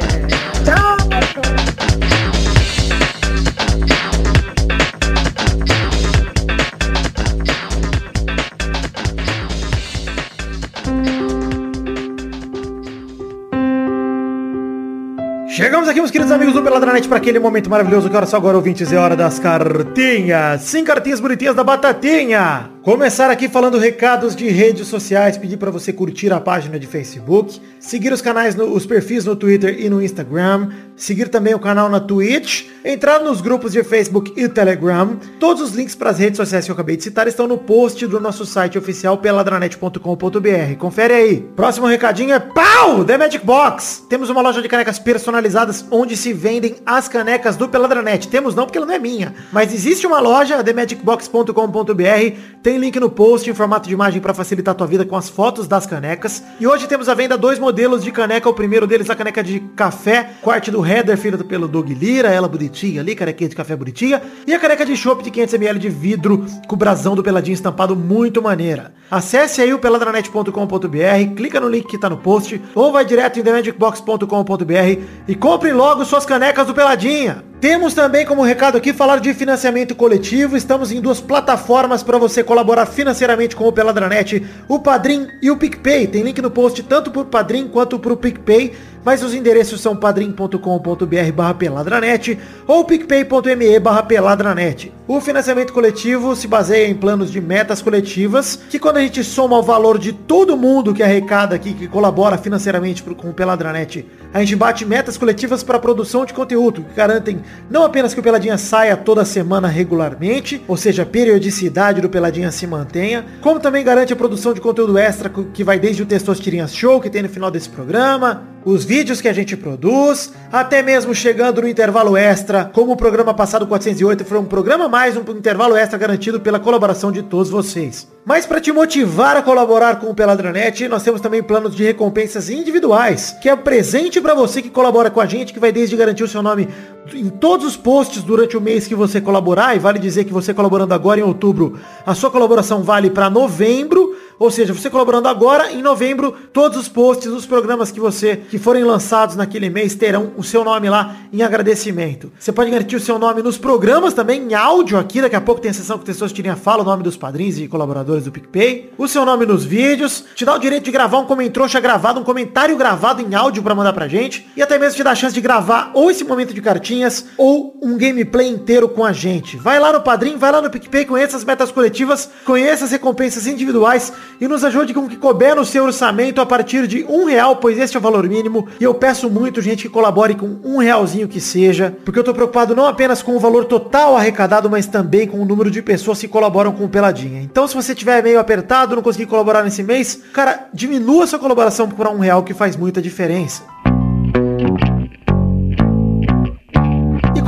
[16.17, 19.15] Queridos amigos do Peladranet, para aquele momento maravilhoso que hora só agora, ouvintes, é hora
[19.15, 20.61] das cartinhas.
[20.61, 22.76] Sim, cartinhas bonitinhas da Batatinha.
[22.87, 27.59] Começar aqui falando recados de redes sociais, pedir para você curtir a página de Facebook,
[27.81, 31.89] seguir os canais, no- os perfis no Twitter e no Instagram, seguir também o canal
[31.89, 35.17] na Twitch, entrar nos grupos de Facebook e Telegram.
[35.37, 38.07] Todos os links para as redes sociais que eu acabei de citar estão no post
[38.07, 40.75] do nosso site oficial peladranet.com.br.
[40.79, 41.41] Confere aí.
[41.57, 43.03] Próximo recadinho é pau!
[43.03, 44.05] The Magic Box.
[44.09, 48.29] Temos uma loja de canecas personalizadas onde se vendem as canecas do Peladranet.
[48.29, 52.37] Temos não porque ela não é minha, mas existe uma loja, themagicbox.com.br.
[52.63, 55.29] Tem link no post em formato de imagem para facilitar a tua vida com as
[55.29, 56.43] fotos das canecas.
[56.59, 58.49] E hoje temos à venda dois modelos de caneca.
[58.49, 62.29] O primeiro deles a caneca de café, com arte do header feita pelo Doug Lira,
[62.29, 64.21] ela bonitinha ali, canequinha de café bonitinha.
[64.45, 67.95] E a caneca de chopp de 500ml de vidro com o brasão do Peladinho estampado
[67.95, 68.93] muito maneira.
[69.09, 73.43] Acesse aí o peladranet.com.br, clica no link que tá no post, ou vai direto em
[73.43, 77.43] themagicbox.com.br e compre logo suas canecas do Peladinha.
[77.59, 80.55] Temos também como recado aqui falar de financiamento coletivo.
[80.55, 85.57] Estamos em duas plataformas para você colaborar financeiramente com o Peladranet, o Padrim e o
[85.57, 86.07] PicPay.
[86.07, 91.31] Tem link no post tanto pro Padrim quanto pro PicPay, mas os endereços são padrim.com.br
[91.33, 92.37] barra peladranet
[92.67, 94.91] ou picpay.me barra peladranet.
[95.07, 99.57] O financiamento coletivo se baseia em planos de metas coletivas, que quando a gente soma
[99.57, 104.41] o valor de todo mundo que arrecada aqui, que colabora financeiramente com o Peladranet, a
[104.41, 108.57] gente bate metas coletivas para produção de conteúdo, que garantem não apenas que o Peladinha
[108.57, 114.11] saia toda semana regularmente, ou seja, a periodicidade do Peladinha se mantenha, como também garante
[114.11, 117.49] a produção de conteúdo extra que vai desde o Testosterinhas Show, que tem no final
[117.49, 122.93] desse programa, os vídeos que a gente produz, até mesmo chegando no intervalo extra, como
[122.93, 127.21] o programa passado 408 foi um programa mais, um intervalo extra garantido pela colaboração de
[127.21, 128.07] todos vocês.
[128.25, 132.49] Mas para te motivar a colaborar com o Peladranet, nós temos também planos de recompensas
[132.49, 136.23] individuais, que é presente para você que colabora com a gente, que vai desde garantir
[136.23, 136.67] o seu nome
[137.13, 140.53] em todos os posts durante o mês que você colaborar, e vale dizer que você
[140.53, 145.71] colaborando agora em outubro, a sua colaboração vale para novembro, Ou seja, você colaborando agora,
[145.71, 150.31] em novembro, todos os posts, os programas que você que forem lançados naquele mês terão
[150.37, 152.31] o seu nome lá em agradecimento.
[152.39, 155.21] Você pode garantir o seu nome nos programas também, em áudio aqui.
[155.21, 157.67] Daqui a pouco tem a sessão que Pessoas Tirinha fala, o nome dos padrinhos e
[157.67, 158.91] colaboradores do PicPay.
[158.97, 160.23] O seu nome nos vídeos.
[160.35, 163.73] Te dá o direito de gravar um comentário gravado, um comentário gravado em áudio para
[163.73, 164.47] mandar pra gente.
[164.55, 167.77] E até mesmo te dá a chance de gravar ou esse momento de cartinhas ou
[167.81, 169.57] um gameplay inteiro com a gente.
[169.57, 173.47] Vai lá no Padrim, vai lá no PicPay, conheça as metas coletivas, conheça as recompensas
[173.47, 177.25] individuais e nos ajude com o que couber no seu orçamento a partir de um
[177.25, 178.67] real, pois este é o valor mínimo.
[178.79, 182.33] E eu peço muito, gente, que colabore com um realzinho que seja, porque eu tô
[182.33, 186.19] preocupado não apenas com o valor total arrecadado, mas também com o número de pessoas
[186.19, 187.41] que colaboram com o Peladinha.
[187.41, 191.89] Então, se você tiver meio apertado, não conseguir colaborar nesse mês, cara, diminua sua colaboração
[191.89, 193.63] por um real que faz muita diferença.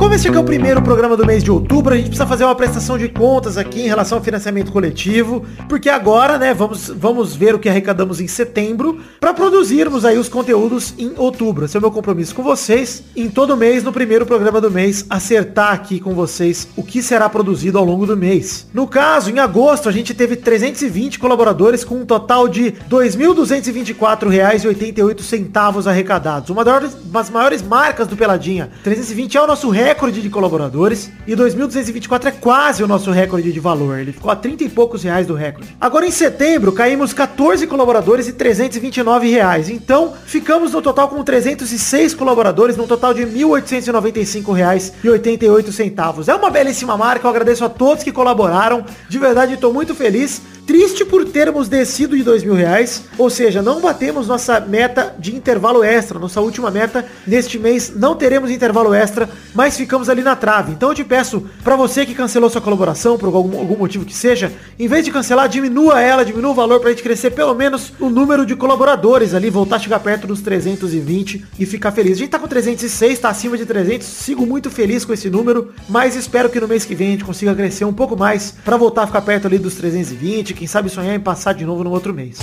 [0.00, 2.44] Como esse aqui é o primeiro programa do mês de outubro, a gente precisa fazer
[2.44, 7.36] uma prestação de contas aqui em relação ao financiamento coletivo, porque agora, né, vamos, vamos
[7.36, 11.66] ver o que arrecadamos em setembro para produzirmos aí os conteúdos em outubro.
[11.66, 15.04] Esse é o meu compromisso com vocês, em todo mês, no primeiro programa do mês,
[15.10, 18.66] acertar aqui com vocês o que será produzido ao longo do mês.
[18.72, 25.86] No caso, em agosto, a gente teve 320 colaboradores com um total de R$ 2.224,88
[25.86, 26.48] arrecadados.
[26.48, 28.70] Uma das maiores marcas do Peladinha.
[28.82, 33.52] 320 é o nosso recorde recorde de colaboradores e 2.224 é quase o nosso recorde
[33.52, 33.98] de valor.
[33.98, 35.76] Ele ficou a 30 e poucos reais do recorde.
[35.80, 39.68] Agora em setembro caímos 14 colaboradores e 329 reais.
[39.68, 46.28] Então ficamos no total com 306 colaboradores, num total de 1.895 reais e 88 centavos.
[46.28, 48.84] É uma belíssima marca, eu agradeço a todos que colaboraram.
[49.08, 50.40] De verdade estou muito feliz.
[50.70, 55.34] Triste por termos descido de dois mil reais, ou seja, não batemos nossa meta de
[55.34, 60.36] intervalo extra, nossa última meta neste mês, não teremos intervalo extra, mas ficamos ali na
[60.36, 60.70] trave.
[60.70, 64.14] Então eu te peço, para você que cancelou sua colaboração, por algum, algum, motivo que
[64.14, 67.92] seja, em vez de cancelar, diminua ela, diminua o valor pra gente crescer pelo menos
[67.98, 72.12] o número de colaboradores ali, voltar a chegar perto dos 320 e ficar feliz.
[72.12, 75.72] A gente tá com 306, tá acima de 300, sigo muito feliz com esse número,
[75.88, 78.76] mas espero que no mês que vem a gente consiga crescer um pouco mais para
[78.76, 81.90] voltar a ficar perto ali dos 320, quem sabe sonhar em passar de novo no
[81.90, 82.36] outro mês.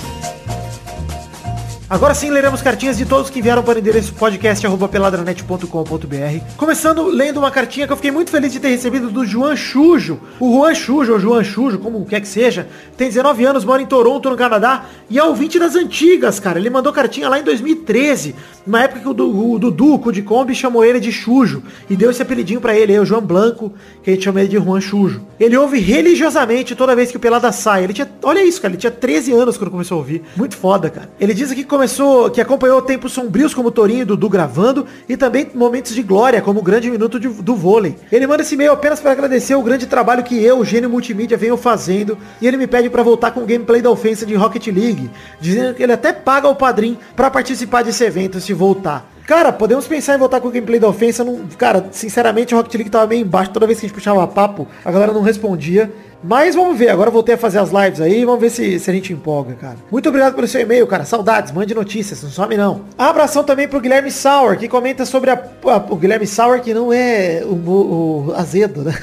[1.90, 6.56] Agora sim, leremos cartinhas de todos que vieram para o endereço podcast.peladranet.com.br.
[6.58, 10.20] Começando lendo uma cartinha que eu fiquei muito feliz de ter recebido do Juan Chujo.
[10.38, 12.68] O Juan Chujo, ou Juan Chujo, como quer que seja,
[12.98, 16.60] tem 19 anos, mora em Toronto, no Canadá, e é ouvinte das antigas, cara.
[16.60, 18.36] Ele mandou cartinha lá em 2013,
[18.66, 22.22] na época que o, Dudu, o de Kombi, chamou ele de Chujo, e deu esse
[22.22, 23.72] apelidinho para ele, aí, o João Blanco,
[24.04, 25.22] que a gente chama ele de Juan Chujo.
[25.40, 27.86] Ele ouve religiosamente toda vez que o Pelada sai.
[27.86, 30.22] Ele tinha, olha isso, cara, ele tinha 13 anos quando começou a ouvir.
[30.36, 31.10] Muito foda, cara.
[31.18, 35.16] Ele diz aqui que começou, que acompanhou tempos sombrios como Torinho e Dudu gravando e
[35.16, 37.96] também momentos de glória, como o grande minuto de, do vôlei.
[38.12, 41.38] Ele manda esse e-mail apenas para agradecer o grande trabalho que eu, o gênio multimídia,
[41.38, 44.66] venho fazendo e ele me pede para voltar com o gameplay da ofensa de Rocket
[44.68, 45.08] League,
[45.40, 49.08] dizendo que ele até paga o padrinho para participar desse evento se voltar.
[49.28, 51.22] Cara, podemos pensar em voltar com o gameplay da ofensa.
[51.22, 53.52] Não, cara, sinceramente, o Rocket League tava meio embaixo.
[53.52, 55.92] Toda vez que a gente puxava papo, a galera não respondia.
[56.24, 58.94] Mas vamos ver, agora voltei a fazer as lives aí, vamos ver se, se a
[58.94, 59.78] gente empolga, cara.
[59.92, 61.06] Muito obrigado pelo seu e-mail, cara.
[61.06, 62.82] Saudades, mande notícias, não some não.
[62.98, 66.92] Abração também pro Guilherme Sauer, que comenta sobre a, a o Guilherme Sauer, que não
[66.92, 68.98] é o, o, o azedo, né?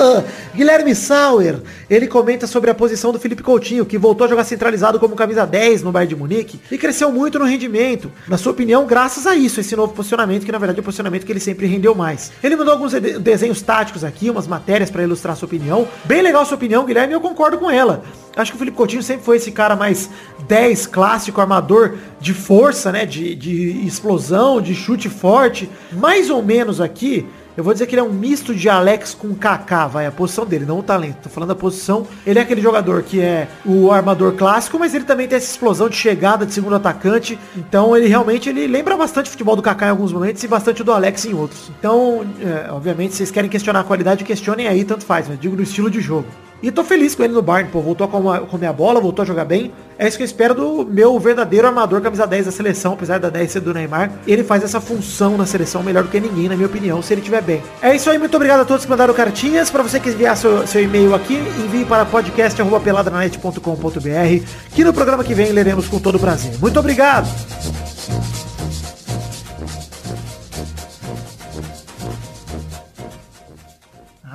[0.56, 1.60] Guilherme Sauer,
[1.90, 5.46] ele comenta sobre a posição do Felipe Coutinho, que voltou a jogar centralizado como camisa
[5.46, 8.10] 10 no Bayern de Munique e cresceu muito no rendimento.
[8.26, 11.24] Na sua opinião, graças a isso, esse novo posicionamento, que na verdade é o posicionamento
[11.24, 12.32] que ele sempre rendeu mais.
[12.42, 15.88] Ele mandou alguns desenhos táticos aqui, umas matérias para ilustrar sua opinião.
[16.04, 18.02] Bem legal sua opinião, Guilherme, eu concordo com ela.
[18.36, 20.10] Acho que o Felipe Coutinho sempre foi esse cara mais
[20.48, 23.06] 10 clássico, armador de força, né?
[23.06, 25.70] De, de explosão, de chute forte.
[25.92, 29.34] Mais ou menos aqui, eu vou dizer que ele é um misto de Alex com
[29.34, 31.22] Kaká, vai, a posição dele, não o talento.
[31.22, 32.06] Tô falando da posição.
[32.26, 35.88] Ele é aquele jogador que é o armador clássico, mas ele também tem essa explosão
[35.88, 37.38] de chegada de segundo atacante.
[37.56, 40.82] Então ele realmente ele lembra bastante o futebol do Kaká em alguns momentos e bastante
[40.82, 41.70] do Alex em outros.
[41.78, 45.54] Então, é, obviamente, se vocês querem questionar a qualidade, questionem aí, tanto faz, mas digo
[45.54, 46.26] no estilo de jogo.
[46.64, 47.82] E tô feliz com ele no Barn, pô.
[47.82, 48.10] Voltou a
[48.46, 49.70] comer a bola, voltou a jogar bem.
[49.98, 53.28] É isso que eu espero do meu verdadeiro armador camisa 10 da seleção, apesar da
[53.28, 54.10] 10 ser do Neymar.
[54.26, 57.20] Ele faz essa função na seleção melhor do que ninguém, na minha opinião, se ele
[57.20, 57.62] estiver bem.
[57.82, 59.70] É isso aí, muito obrigado a todos que mandaram cartinhas.
[59.70, 65.34] Para você que enviar seu, seu e-mail aqui, envie para podcast.peladranet.com.br que no programa que
[65.34, 66.54] vem leremos com todo prazer.
[66.62, 67.28] Muito obrigado!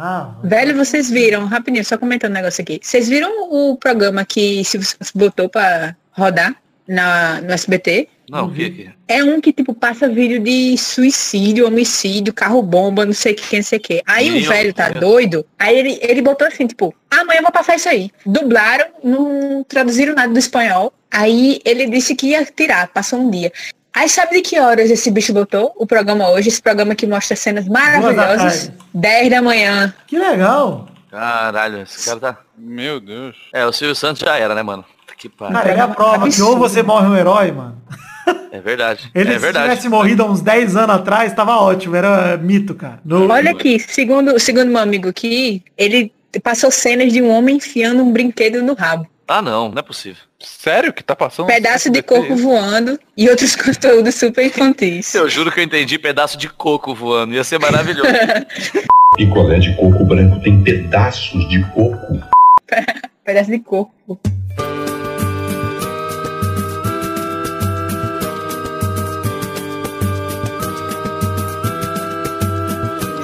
[0.01, 2.79] Ah, Velho, vocês viram, rapidinho, só comentando um negócio aqui.
[2.81, 4.79] Vocês viram o programa que se
[5.13, 6.55] botou pra rodar
[6.87, 8.07] na, no SBT?
[8.29, 8.89] Não, o que que?
[9.07, 13.63] É um que, tipo, passa vídeo de suicídio, homicídio, carro-bomba, não sei o que, não
[13.63, 14.01] sei o que.
[14.05, 15.01] Aí Meu o velho tá Deus.
[15.01, 18.09] doido, aí ele, ele botou assim, tipo, amanhã eu vou passar isso aí.
[18.25, 20.93] Dublaram, não traduziram nada do espanhol.
[21.11, 23.51] Aí ele disse que ia tirar, passou um dia.
[23.93, 26.49] Aí sabe de que horas esse bicho botou o programa hoje?
[26.49, 28.67] Esse programa que mostra cenas maravilhosas.
[28.67, 28.73] tarde.
[28.93, 29.93] 10 da manhã.
[30.07, 30.87] Que legal.
[31.09, 32.37] Caralho, esse cara tá...
[32.57, 33.35] Meu Deus.
[33.53, 34.85] É, o Silvio Santos já era, né, mano?
[35.17, 35.53] Que pariu.
[35.57, 37.81] Cara, é a prova que ou você morre um herói, mano.
[38.51, 39.09] É verdade.
[39.15, 39.69] Ele é se verdade.
[39.69, 41.95] tivesse morrido há uns 10 anos atrás, tava ótimo.
[41.95, 42.99] Era mito, cara.
[43.03, 48.01] No- Olha aqui, segundo, segundo meu amigo aqui, ele passou cenas de um homem enfiando
[48.03, 49.07] um brinquedo no rabo.
[49.29, 50.23] Ah, não, não é possível.
[50.39, 51.45] Sério que tá passando?
[51.45, 55.13] Pedaço de corpo voando e outros conteúdos super infantis.
[55.13, 57.35] Eu juro que eu entendi pedaço de coco voando.
[57.35, 58.09] Ia ser maravilhoso.
[59.15, 62.19] Picolé de coco branco tem pedaços de coco.
[63.23, 64.19] Pedaço de corpo.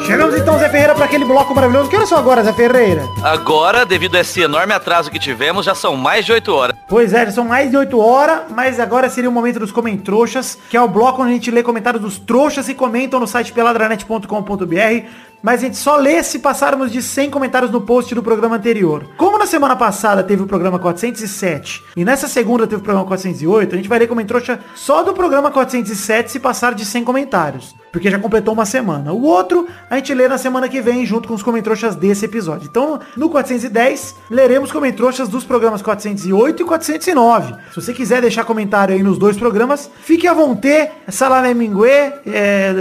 [0.06, 1.90] Chegamos então, Zé Ferreira, para aquele bloco maravilhoso.
[1.90, 3.02] Que horas são agora, Zé Ferreira?
[3.24, 6.76] Agora, devido a esse enorme atraso que tivemos, já são mais de 8 horas.
[6.88, 10.60] Pois é, já são mais de 8 horas, mas agora seria o momento dos Comentrouxas,
[10.70, 13.52] que é o bloco onde a gente lê comentários dos trouxas que comentam no site
[13.52, 15.08] peladranet.com.br.
[15.46, 19.06] Mas a gente só lê se passarmos de 100 comentários no post do programa anterior.
[19.16, 23.76] Como na semana passada teve o programa 407 e nessa segunda teve o programa 408,
[23.76, 27.76] a gente vai ler Comentrouxa só do programa 407 se passar de 100 comentários.
[27.92, 29.14] Porque já completou uma semana.
[29.14, 32.68] O outro a gente lê na semana que vem junto com os Comentrouxas desse episódio.
[32.68, 37.54] Então, no 410, leremos Comentrouxas dos programas 408 e 409.
[37.70, 40.90] Se você quiser deixar comentário aí nos dois programas, fique à vontade.
[41.08, 41.88] Salame mingue,
[42.26, 42.74] é,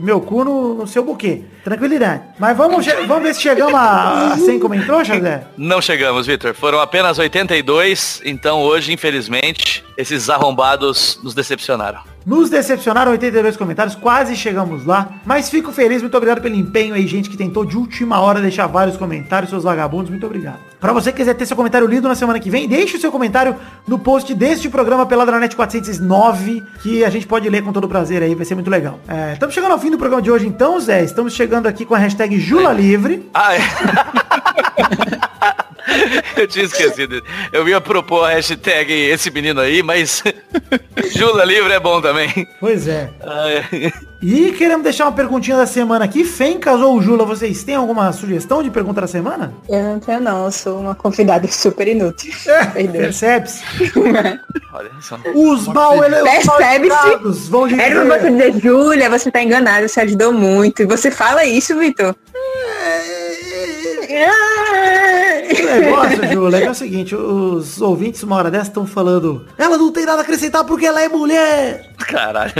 [0.00, 1.42] meu cu no, no seu buquê.
[1.62, 1.97] Tranquilidade.
[2.38, 5.44] Mas vamos, vamos ver se chegamos a, a 100 Comentrouxas, Zé?
[5.56, 6.54] Não chegamos, Vitor.
[6.54, 12.00] Foram apenas 82, então hoje, infelizmente, esses arrombados nos decepcionaram.
[12.28, 15.12] Nos decepcionaram 82 comentários, quase chegamos lá.
[15.24, 18.66] Mas fico feliz, muito obrigado pelo empenho aí, gente que tentou de última hora deixar
[18.66, 20.58] vários comentários, seus vagabundos, muito obrigado.
[20.78, 23.10] Pra você que quiser ter seu comentário lido na semana que vem, deixe o seu
[23.10, 23.56] comentário
[23.86, 28.34] no post deste programa Peladranet 409, que a gente pode ler com todo prazer aí,
[28.34, 29.00] vai ser muito legal.
[29.08, 31.02] É, estamos chegando ao fim do programa de hoje então, Zé.
[31.02, 33.26] Estamos chegando aqui com a hashtag Jula Livre.
[33.32, 33.60] Ah, é.
[36.36, 37.22] Eu tinha esquecido.
[37.52, 40.22] Eu ia propor a hashtag esse menino aí, mas
[41.14, 42.46] Jula Livre é bom também.
[42.60, 43.10] Pois é.
[43.20, 43.92] Ah, é.
[44.20, 46.24] E queremos deixar uma perguntinha da semana aqui.
[46.24, 49.52] Fencas ou Jula, vocês têm alguma sugestão de pergunta da semana?
[49.68, 52.32] Eu não tenho não, eu sou uma convidada super inútil.
[52.72, 52.92] Perdão.
[52.92, 53.62] Percebe-se?
[54.74, 55.18] Olha só.
[55.34, 57.48] Os mal Percebe-se?
[57.48, 57.80] vão dizer...
[57.80, 60.82] Era pra você dizer, Júlia, você tá enganada, você ajudou muito.
[60.82, 62.14] E você fala isso, Vitor.
[65.48, 69.90] O negócio, Júlia, é, o seguinte, os ouvintes uma hora dessa estão falando, ela não
[69.92, 71.90] tem nada a acrescentar porque ela é mulher.
[71.98, 72.52] Caralho.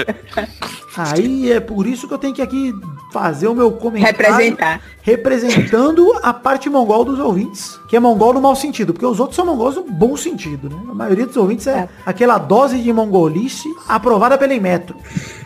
[0.96, 2.74] Aí é por isso que eu tenho que aqui
[3.12, 4.16] fazer o meu comentário.
[4.18, 4.80] Representar.
[5.02, 7.78] Representando a parte mongol dos ouvintes.
[7.88, 10.76] Que é mongol no mau sentido, porque os outros são mongols no bom sentido, né?
[10.90, 11.88] A maioria dos ouvintes é, É.
[12.04, 14.96] aquela dose de mongolice aprovada pela Inmetro.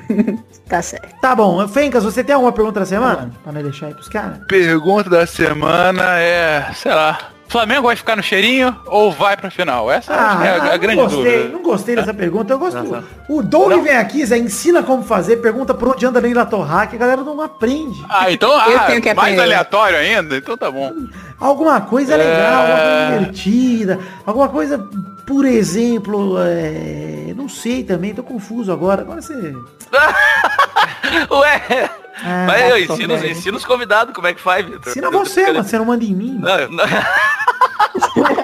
[0.68, 1.14] Tá certo.
[1.20, 3.30] Tá bom, Fencas, você tem alguma pergunta da semana?
[3.42, 4.38] Pra não deixar aí pros caras?
[4.48, 7.18] Pergunta da semana é, sei lá,
[7.52, 9.90] Flamengo vai ficar no cheirinho ou vai pra final?
[9.90, 11.48] Essa é a, a não grande gostei, dúvida.
[11.52, 12.54] Não gostei dessa pergunta.
[12.54, 12.82] Eu gosto.
[12.82, 16.88] Não, O Doug vem aqui, Zé, ensina como fazer, pergunta por onde anda Neila Torrar,
[16.88, 18.02] que a galera não aprende.
[18.08, 20.34] Ah, então Eu ah, tenho que mais aleatório ainda?
[20.38, 20.92] Então tá bom.
[21.38, 23.08] Alguma coisa legal, alguma É.
[23.08, 24.78] coisa divertida, alguma coisa,
[25.26, 29.02] por exemplo, é, não sei também, tô confuso agora.
[29.02, 29.54] Agora você.
[31.30, 31.90] Ué.
[32.24, 34.88] Ah, Mas eu ensino, ensino os convidados como é que faz, Vitor.
[34.88, 36.38] Ensina você, mano, você não manda em mim.
[36.40, 36.84] Não, não.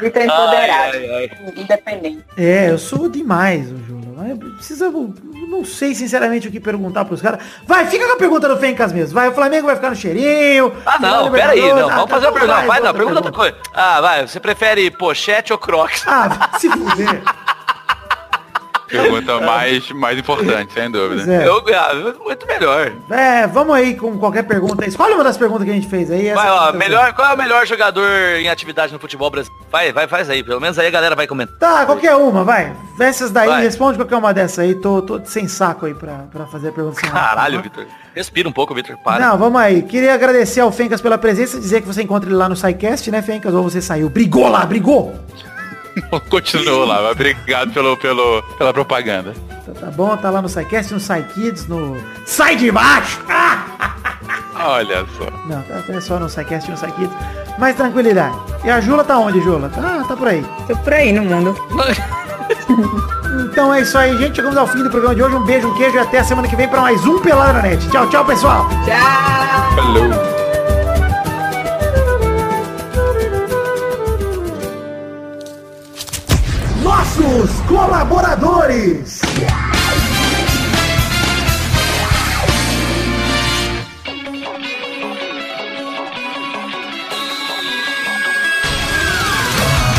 [0.00, 0.96] Vitor Ai, empoderado.
[0.96, 1.30] ai, ai.
[1.56, 2.24] Independente.
[2.36, 4.00] É, eu sou demais, Júlio.
[4.56, 4.90] Precisa.
[4.90, 7.42] Não sei sinceramente o que perguntar pros caras.
[7.66, 9.14] Vai, fica com a pergunta do Fencas mesmo.
[9.14, 10.72] Vai, o Flamengo vai ficar no cheirinho.
[10.86, 11.82] Ah, não, pera aí, Libertadores.
[11.82, 11.90] não.
[11.90, 12.54] Ah, Vamos tá, fazer uma pergunta.
[12.54, 13.56] vai, Vai, não, pergunta outra coisa.
[13.74, 16.04] Ah, vai, você prefere pochete ou crocs?
[16.06, 17.22] Ah, se fuder.
[18.90, 21.32] Pergunta mais, mais importante, sem dúvida.
[21.32, 21.46] É.
[21.46, 22.92] Eu, ah, muito melhor.
[23.10, 24.86] É, vamos aí com qualquer pergunta.
[24.86, 26.26] Escolhe uma das perguntas que a gente fez aí.
[26.28, 29.64] essa Vai, ó, melhor, qual é o melhor jogador em atividade no futebol brasileiro?
[29.70, 30.42] Vai, vai, faz aí.
[30.42, 31.56] Pelo menos aí a galera vai comentar.
[31.58, 32.74] Tá, qualquer uma, vai.
[32.98, 33.62] Essas daí, Vai.
[33.62, 34.74] responde qualquer uma dessas aí.
[34.74, 37.00] Tô, tô sem saco aí pra, pra fazer a pergunta.
[37.00, 37.62] sem Caralho, nada.
[37.68, 37.86] Vitor.
[38.14, 38.96] Respira um pouco, Vitor.
[38.98, 39.24] Para.
[39.24, 39.82] Não, vamos aí.
[39.82, 43.22] Queria agradecer ao Fencas pela presença, dizer que você encontra ele lá no SciCast, né,
[43.22, 43.54] Fencas?
[43.54, 44.10] Ou você saiu?
[44.10, 45.14] Brigou lá, brigou!
[46.28, 49.34] Continuou lá, mas obrigado pelo, pelo, pela propaganda.
[49.66, 51.96] Tá, tá bom, tá lá no SciCast, no SciKids, no...
[52.26, 53.20] Sai de baixo!
[53.28, 53.96] Ah!
[54.62, 55.30] Olha só.
[55.46, 57.16] Não, tá, é só no SciCast e no SciKids.
[57.58, 58.36] Mais tranquilidade.
[58.64, 59.68] E a Jula tá onde, Jula?
[59.68, 60.44] Tá, tá por aí.
[60.66, 61.56] Tô por aí no mundo.
[63.52, 64.36] Então é isso aí, gente.
[64.36, 65.36] Chegamos ao fim do programa de hoje.
[65.36, 67.62] Um beijo, um queijo e até a semana que vem para mais um Pelada na
[67.62, 67.88] Net.
[67.88, 68.68] Tchau, tchau, pessoal.
[68.84, 69.74] Tchau!
[69.76, 70.39] Falou.
[77.80, 79.29] Colaboradores.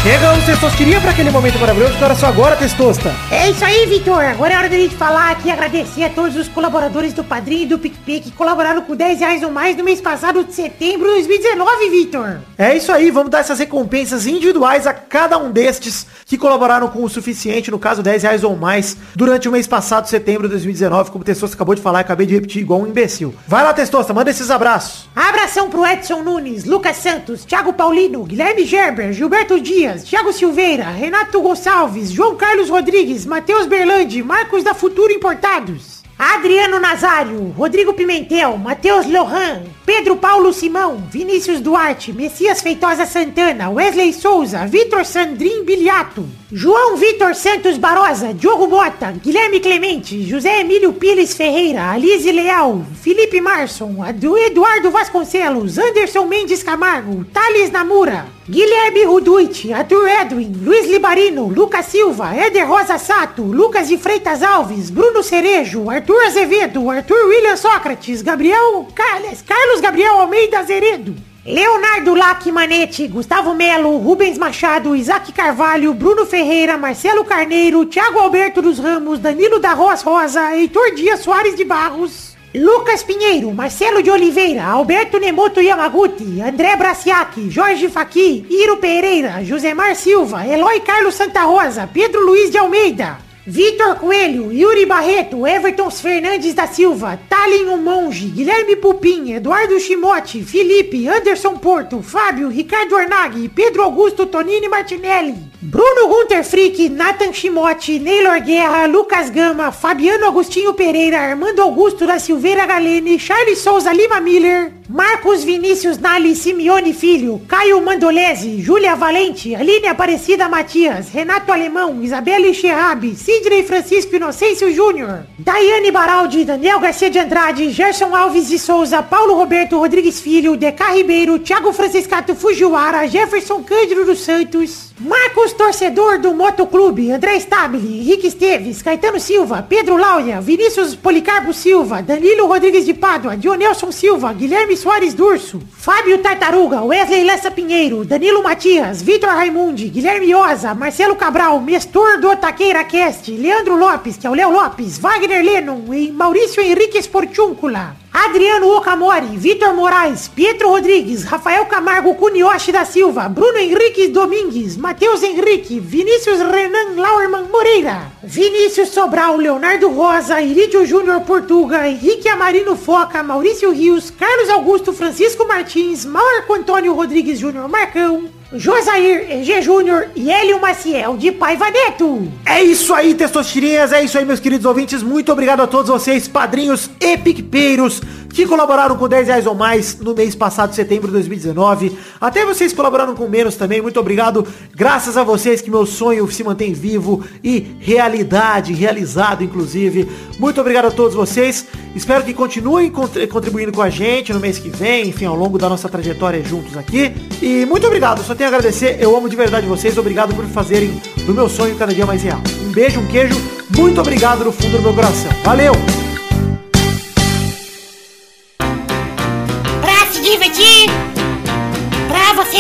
[0.04, 1.96] Chegamos, Testosterinha, para aquele momento maravilhoso.
[1.96, 3.14] Que hora só agora, Testosta?
[3.30, 4.24] É isso aí, Vitor.
[4.24, 7.62] Agora é hora da gente falar aqui e agradecer a todos os colaboradores do Padrinho
[7.62, 11.08] e do PicPay que colaboraram com 10 reais ou mais no mês passado de setembro
[11.08, 12.40] de 2019, Vitor.
[12.58, 17.04] É isso aí, vamos dar essas recompensas individuais a cada um destes que colaboraram com
[17.04, 21.12] o suficiente, no caso 10 reais ou mais, durante o mês passado, setembro de 2019,
[21.12, 23.36] como o Testosta acabou de falar, acabei de repetir igual um imbecil.
[23.48, 25.08] Vai lá, Testosta, manda esses abraços.
[25.16, 31.42] Abração pro Edson Nunes, Lucas Santos, Thiago Paulino, Guilherme Gerber, Gilberto Dias, Thiago Silveira, Renato
[31.42, 36.02] Gonçalves, João Carlos Rodrigues, Matheus Berlandi, Marcos da Futuro Importados.
[36.18, 39.64] Adriano Nazário, Rodrigo Pimentel, Matheus Lohan,
[39.94, 47.36] Pedro Paulo Simão, Vinícius Duarte, Messias Feitosa Santana, Wesley Souza, Vitor Sandrin Biliato, João Vitor
[47.36, 54.92] Santos Barosa, Diogo Mota, Guilherme Clemente, José Emílio Pires Ferreira, Alize Leal, Felipe Marson, Eduardo
[54.92, 62.68] Vasconcelos, Anderson Mendes Camargo, Thales Namura, Guilherme Ruduit, Arthur Edwin, Luiz Libarino, Lucas Silva, Éder
[62.68, 69.42] Rosa Sato, Lucas de Freitas Alves, Bruno Cerejo, Arthur Azevedo, Arthur William Sócrates, Gabriel Carles,
[69.42, 71.16] Carlos Gabriel Almeida Azeredo.
[71.44, 78.62] Leonardo Lac Manete, Gustavo Melo, Rubens Machado, Isaac Carvalho, Bruno Ferreira, Marcelo Carneiro, Thiago Alberto
[78.62, 84.12] dos Ramos, Danilo da Roas Rosa, Heitor Dias Soares de Barros, Lucas Pinheiro, Marcelo de
[84.12, 91.44] Oliveira, Alberto Nemoto Yamaguchi, André Braciac, Jorge Faqui, Iro Pereira, Josemar Silva, Eloy Carlos Santa
[91.46, 93.18] Rosa, Pedro Luiz de Almeida,
[93.52, 101.06] Vitor Coelho, Yuri Barreto, Everton Fernandes da Silva, Tallin Monge, Guilherme Pupim, Eduardo Chimote, Felipe,
[101.10, 108.40] Anderson Porto, Fábio, Ricardo Ornaghi, Pedro Augusto Tonini Martinelli, Bruno Gunter Frick, Nathan Chimote, Neylor
[108.40, 114.72] Guerra, Lucas Gama, Fabiano Agostinho Pereira, Armando Augusto da Silveira Galene, Charles Souza Lima Miller,
[114.88, 122.54] Marcos Vinícius Nali Simeone Filho, Caio Mandolese, Júlia Valente, Aline Aparecida Matias, Renato Alemão, Isabelle
[122.54, 129.02] Scherrabi, Sidney Francisco Inocêncio Júnior, Daiane Baraldi, Daniel Garcia de Andrade, Gerson Alves de Souza,
[129.02, 136.20] Paulo Roberto Rodrigues Filho, Deca Ribeiro, Thiago Franciscato Fujiwara, Jefferson Cândido dos Santos, Marcos Torcedor
[136.20, 142.86] do Motoclube, André Stabile, Henrique Esteves, Caetano Silva, Pedro Laura, Vinícius Policarpo Silva, Danilo Rodrigues
[142.86, 149.32] de Pádua, Dionelson Silva, Guilherme Soares Durso, Fábio Tartaruga, Wesley Lessa Pinheiro, Danilo Matias, Vitor
[149.32, 154.52] Raimundi, Guilherme Oza, Marcelo Cabral, Mestor do Taqueira Cast, Leandro Lopes, que é o Léo
[154.52, 157.96] Lopes, Wagner Lennon e Maurício Henrique Esportúncula.
[158.14, 165.24] Adriano Okamori, Vitor Moraes, Pietro Rodrigues, Rafael Camargo Cunioche da Silva, Bruno Henrique Domingues, Matheus
[165.24, 173.24] Henrique, Vinícius Renan Lauerman Moreira, Vinícius Sobral, Leonardo Rosa, Irídio Júnior Portuga, Henrique Amarino Foca,
[173.24, 180.30] Maurício Rios, Carlos Augusto Francisco Martins, Marco Antônio Rodrigues Júnior Marcão, Josair EG Júnior e
[180.30, 182.30] Hélio Maciel de Paiva Neto.
[182.46, 185.02] É isso aí, testosterinhas, é isso aí, meus queridos ouvintes.
[185.02, 188.02] Muito obrigado a todos vocês, padrinhos e picpeiros,
[188.34, 191.98] que colaboraram com 10 reais ou mais no mês passado, setembro de 2019.
[192.20, 193.82] Até vocês colaboraram com menos também.
[193.82, 194.48] Muito obrigado.
[194.76, 200.10] Graças a vocês que meu sonho se mantém vivo e realidade, realizado, inclusive.
[200.40, 201.66] Muito obrigado a todos vocês.
[201.96, 205.58] Espero que continuem contri- contribuindo com a gente no mês que vem, enfim, ao longo
[205.58, 207.12] da nossa trajetória juntos aqui.
[207.42, 208.98] E muito obrigado, só tenho a agradecer.
[209.02, 209.98] Eu amo de verdade vocês.
[209.98, 210.90] Obrigado por fazerem
[211.26, 212.40] do meu sonho cada dia mais real.
[212.66, 213.36] Um beijo, um queijo.
[213.78, 215.30] Muito obrigado no fundo do meu coração.
[215.44, 216.11] Valeu!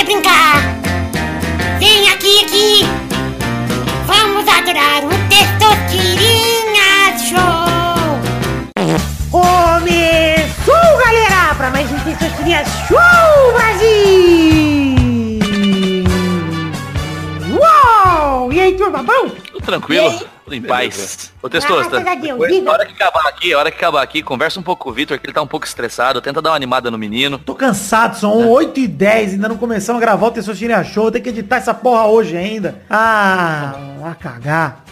[0.03, 0.61] Brincar.
[1.79, 2.85] Vem aqui, aqui.
[4.05, 8.21] Vamos adorar o Testosterinha Show.
[9.29, 13.91] Começou, galera, pra mais um Testosterinha Show, Brasil.
[17.51, 18.53] Uou!
[18.53, 19.29] E aí, turma, bom?
[19.29, 20.19] Tudo tranquilo,
[20.51, 21.31] tudo em paz.
[21.41, 22.69] Ô Testosta, Graças a Deus, depois, diga.
[22.69, 24.93] a hora que acabar aqui, a hora que acabar aqui, conversa um pouco com o
[24.93, 27.37] Vitor, que ele tá um pouco estressado, tenta dar uma animada no menino.
[27.39, 31.11] Tô cansado, são 8 e 10 ainda não começamos a gravar o Testosterinha Show.
[31.11, 32.81] Tem que editar essa porra hoje ainda.
[32.89, 34.83] Ah, vai cagar.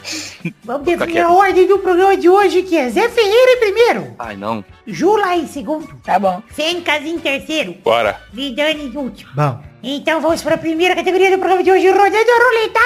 [0.63, 4.35] Vamos definir a ordem do programa de hoje, que é Zé Ferreira em primeiro, Ai,
[4.35, 4.63] não.
[4.87, 6.41] Jula em segundo, Tá bom.
[6.49, 8.21] Fencas em terceiro, Bora.
[8.33, 9.31] Vidani em último.
[9.33, 9.59] Bom.
[9.81, 12.79] Então vamos para a primeira categoria do programa de hoje, rodando a roleta.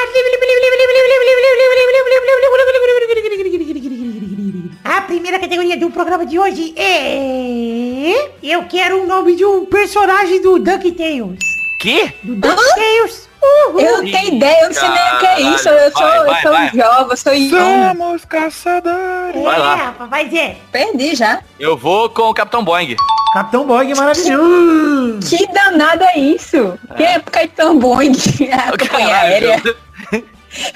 [4.83, 8.29] A primeira categoria do programa de hoje é...
[8.43, 11.39] Eu quero o nome de um personagem do DuckTales.
[11.79, 12.11] Que?
[12.21, 13.29] Do DuckTales.
[13.43, 13.79] Uhul.
[13.81, 15.69] Eu não tenho ideia, eu não sei nem o que é isso.
[15.69, 16.69] Eu sou, Vai, eu vai, sou vai.
[16.69, 17.33] jovem, eu sou.
[17.49, 19.43] Somos caçadores.
[19.43, 19.95] Vai lá.
[19.99, 20.61] É, vai ver.
[20.71, 21.41] Perdi já.
[21.59, 22.95] Eu vou com o Capitão Boing.
[23.33, 25.19] Capitão Bog maravilhoso.
[25.27, 26.77] Que danado é isso?
[26.95, 28.11] Quem é Caetano Boing?
[28.53, 29.61] A companhia aérea.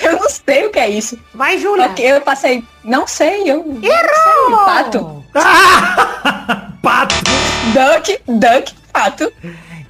[0.01, 1.20] Eu não sei o que é isso.
[1.36, 1.86] Vai, Júlia.
[1.86, 2.63] Ok, eu passei.
[2.84, 3.63] Não sei, eu.
[3.63, 3.91] não sei.
[3.91, 4.65] Errou!
[4.65, 5.24] Pato.
[6.82, 7.15] Pato.
[7.74, 9.32] Duck, duck, pato.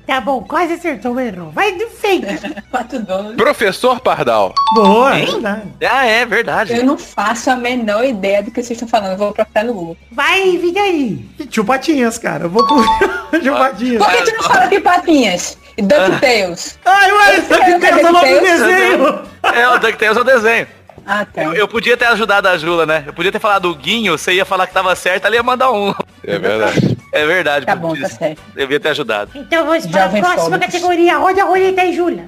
[0.08, 1.52] Tá bom, quase acertou, mas errou.
[1.52, 2.28] Vai do feito.
[2.72, 2.98] Pato.
[3.36, 4.54] Professor Pardal.
[4.74, 5.20] Boa.
[5.20, 5.26] Hein?
[5.26, 5.62] verdade.
[5.86, 6.78] Ah, é verdade.
[6.78, 9.12] Eu não faço a menor ideia do que vocês estão falando.
[9.12, 9.98] Eu vou procurar no Google.
[10.12, 11.30] Vai, Vidani.
[11.38, 12.46] E Tio Patinhas, cara.
[12.46, 12.82] Eu vou com
[13.40, 14.04] Tio Patinhas.
[14.04, 15.58] Por que tu não fala de patinhas?
[15.78, 16.80] E DuckTales?
[16.86, 18.60] Ai, ué, Eu quero tem o nome do DuckTales.
[18.62, 19.22] desenho.
[19.44, 20.68] É, o DuckTales é o desenho.
[21.06, 21.44] Ah, tá.
[21.44, 23.04] Eu, eu podia ter ajudado a Jula, né?
[23.06, 25.72] Eu podia ter falado o Guinho, você ia falar que tava certo, ela ia mandar
[25.72, 25.94] um.
[26.28, 26.98] É verdade.
[27.14, 27.66] É verdade.
[27.66, 28.42] Tá bom, tá certo.
[28.54, 29.32] Devia ter ajudado.
[29.34, 30.60] Então vamos para a próxima Fóbicos.
[30.66, 31.18] categoria.
[31.18, 32.28] Roda a roleta aí, Júlia.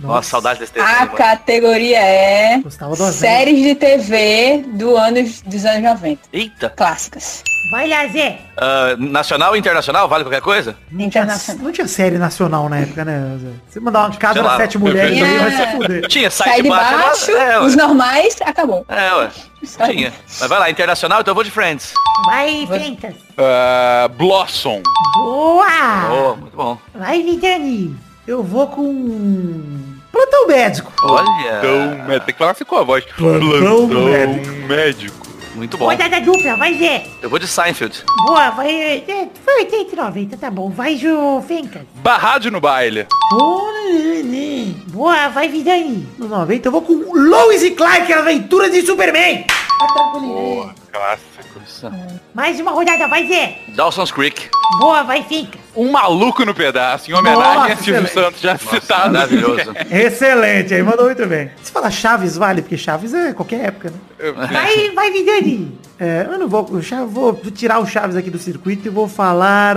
[0.00, 0.92] Nossa, saudade desse desenho.
[0.94, 1.12] A mano.
[1.12, 2.60] categoria é
[3.12, 6.20] séries de TV do anos, dos anos 90.
[6.32, 6.70] Eita.
[6.70, 7.42] Clássicas.
[7.70, 8.38] Vai lá, Zé.
[8.56, 10.08] Ah, nacional e internacional?
[10.08, 10.74] Vale qualquer coisa?
[10.90, 11.64] Não tinha, Internacional.
[11.64, 13.36] não tinha série nacional na época, né?
[13.42, 13.48] Zé?
[13.68, 14.56] Você mandar uma casa Sei das lá.
[14.56, 16.08] sete mulheres aí, vai se Tinha- fuder.
[16.08, 16.98] Tinha sai, Sai de baixo.
[16.98, 18.86] baixo, É, os normais, acabou.
[18.88, 19.30] É, ué.
[19.90, 20.12] Tinha.
[20.40, 21.92] Mas vai lá, internacional, então eu vou de Friends.
[22.24, 23.16] Vai, Fentas.
[23.36, 24.80] Ah, Blossom.
[25.16, 25.66] Boa.
[26.08, 26.78] Oh, muito bom.
[26.94, 27.96] Vai, Vidani.
[28.28, 29.80] Eu vou com...
[30.12, 30.92] Plantão médico.
[31.02, 31.26] Olha.
[31.60, 32.26] Plantão médico.
[32.26, 33.04] Tem que falar assim com a voz.
[33.16, 34.68] Plantão médico.
[34.68, 35.26] médico.
[35.56, 35.86] Muito bom.
[35.86, 36.54] Rodada dupla.
[36.54, 37.04] Vai, Zé.
[37.20, 38.04] Eu vou de Seinfeld.
[38.24, 38.70] Boa, vai...
[39.08, 40.70] é, Foi 80 e 90, tá bom.
[40.70, 41.82] Vai, Ju Fencas.
[41.96, 43.04] Barrado no baile.
[44.92, 46.06] Boa, vai, Vidani.
[46.16, 49.44] Nos 90 eu vou com Lois e Clark, a aventura de Superman.
[49.78, 51.60] Boa, clássico.
[52.34, 53.58] Mais uma rodada, vai, Zé.
[53.68, 54.48] Dawson's Creek.
[54.80, 55.60] Boa, vai, Fencas.
[55.76, 58.12] Um maluco no pedaço, em homenagem Nossa, a Silvio excelente.
[58.12, 59.12] Santos, já citado.
[59.12, 59.72] Maravilhoso.
[59.90, 61.52] Excelente, aí mandou muito bem.
[61.62, 64.32] Se falar Chaves, vale, porque Chaves é qualquer época, né?
[64.32, 65.78] Vai, vai, Vidani.
[65.98, 69.08] É, eu não vou, eu já vou tirar o Chaves aqui do circuito e vou
[69.08, 69.76] falar...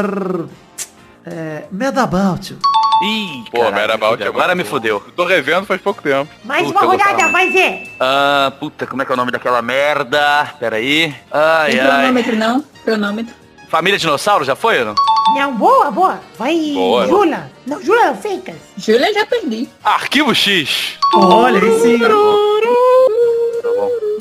[1.23, 2.57] É, Medabout.
[3.03, 4.29] Ih, Pô, caralho, Merabout me é fudeu.
[4.41, 5.03] Agora me fudeu.
[5.07, 6.29] Eu tô revendo faz pouco tempo.
[6.43, 7.83] Mais Puta, uma rodada, vai, Zé.
[7.99, 10.53] Ah, puta, como é que é o nome daquela merda?
[10.59, 11.13] Pera aí.
[11.31, 11.87] Ai, Tem ai.
[11.87, 12.63] cronômetro, não?
[12.85, 13.33] Cronômetro.
[13.69, 14.95] Família Dinossauro, já foi ou não?
[15.33, 16.19] Não, boa, boa.
[16.37, 17.07] Vai, Boa.
[17.07, 17.49] Jula.
[17.65, 18.55] Não, Jula, Fencas.
[18.77, 19.67] Júlia já perdi.
[19.83, 20.97] Arquivo X.
[21.15, 21.99] Olha, aí sim.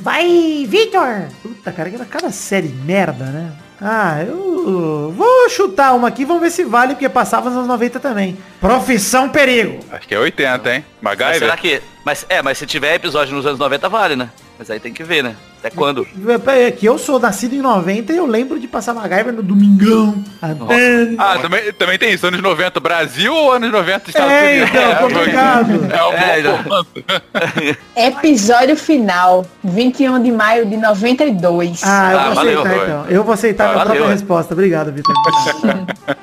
[0.00, 1.26] Vai, Vitor.
[1.42, 3.52] Puta, cara, cada série merda, né?
[3.80, 7.98] Ah, eu vou chutar uma aqui, vamos ver se vale, porque passava nos anos 90
[7.98, 8.36] também.
[8.60, 9.80] Profissão Perigo.
[9.90, 10.84] Acho que é 80, hein?
[11.00, 11.38] Mas MacGyver?
[11.38, 11.82] será que...
[12.04, 14.30] Mas, é, mas se tiver episódio nos anos 90, vale, né?
[14.60, 15.34] Mas aí tem que ver, né?
[15.58, 16.06] Até quando?
[16.46, 20.22] É que eu sou nascido em 90 e eu lembro de passar MacGyver no Domingão.
[20.40, 24.68] Até- Ah, também, também tem isso, anos 90 Brasil ou anos 90 Estados É, Unidos?
[24.68, 25.70] então, complicado.
[25.90, 27.04] É um É, já- ponto.
[27.96, 31.80] Episódio final, 21 de maio de 92.
[31.82, 33.06] Ah, eu Ah, vou valeu, aceitar então.
[33.08, 34.14] Eu vou aceitar Ah, minha valeu, própria é.
[34.14, 34.52] resposta.
[34.52, 35.14] Obrigado, Vitor.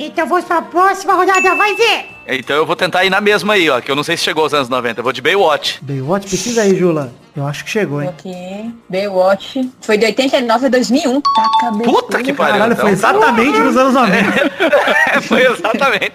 [0.00, 2.06] Então vamos para a próxima rodada, vai, Zé.
[2.28, 3.80] Então eu vou tentar ir na mesma aí, ó.
[3.80, 5.00] Que eu não sei se chegou aos anos 90.
[5.00, 5.80] Eu vou de Baywatch.
[5.82, 7.12] Baywatch, pesquisa aí, Jula.
[7.38, 8.08] Eu acho que chegou, hein?
[8.08, 9.70] Aqui, Baywatch.
[9.80, 11.20] Foi de 89 a 2001.
[11.20, 11.30] Tá,
[11.60, 11.90] cabeça.
[11.90, 12.54] Puta que pariu.
[12.54, 13.10] Caralho, foi então.
[13.12, 15.20] exatamente nos anos 90.
[15.22, 16.12] foi exatamente.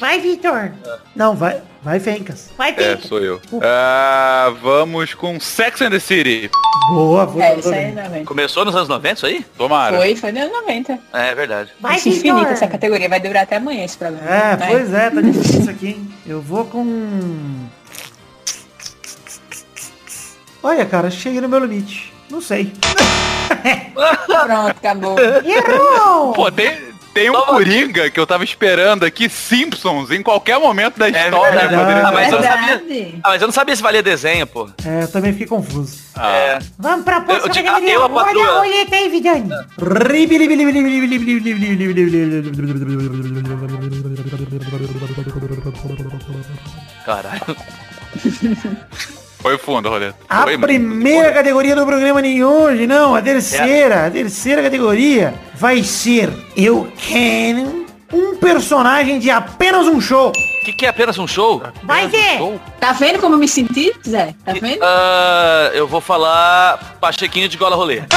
[0.00, 0.72] Vai, Vitor.
[1.14, 2.50] Não, vai, vai Fencas.
[2.58, 3.04] Vai, É, Fencas.
[3.04, 3.40] sou eu.
[3.62, 6.50] Ah, vamos com Sex and the City.
[6.92, 7.44] Boa, boa.
[7.44, 8.24] É, isso aí também.
[8.24, 9.46] Começou nos anos 90 isso aí?
[9.56, 9.96] Tomara.
[9.96, 10.98] Foi, foi nos anos 90.
[11.12, 11.70] É, verdade.
[11.78, 12.46] Vai, infinita Vitor.
[12.52, 14.28] essa categoria, vai durar até amanhã esse programa.
[14.28, 14.70] É, Vai.
[14.72, 16.10] pois é, tá difícil isso aqui, hein?
[16.26, 17.68] Eu vou com...
[20.62, 22.12] Olha, cara, cheguei no meu limite.
[22.30, 22.72] Não sei.
[24.26, 25.16] Pronto, acabou.
[25.18, 26.32] Errou.
[26.32, 26.76] Pô, tem,
[27.12, 27.46] tem um Toma.
[27.46, 31.50] Coringa que eu tava esperando aqui, Simpsons, em qualquer momento da história.
[31.68, 31.74] verdade.
[31.76, 32.76] poderia Ah, mas eu sabia.
[32.78, 33.20] Verdade.
[33.24, 34.68] Ah, mas eu não sabia se valia desenho, pô.
[34.86, 35.98] É, eu também fiquei confuso.
[36.16, 37.94] Ah, Vamos para a próxima Eu- eu- categoria.
[37.94, 39.50] eu, Olha a roleta aí, Vidani.
[47.04, 47.56] Caralho.
[49.40, 50.16] Foi fundo, Roleta.
[50.28, 51.34] A Foi primeira fundo.
[51.34, 57.86] categoria do programa de hoje, não, a terceira, a terceira categoria vai ser Eu Quero
[58.12, 60.28] um personagem de apenas um show.
[60.30, 61.62] O que, que é apenas um show?
[61.82, 62.38] Vai, Zé.
[62.78, 64.34] Tá vendo como eu me senti, Zé?
[64.44, 64.80] Tá vendo?
[64.82, 68.02] Ah, eu vou falar Pachequinho de gola rolê.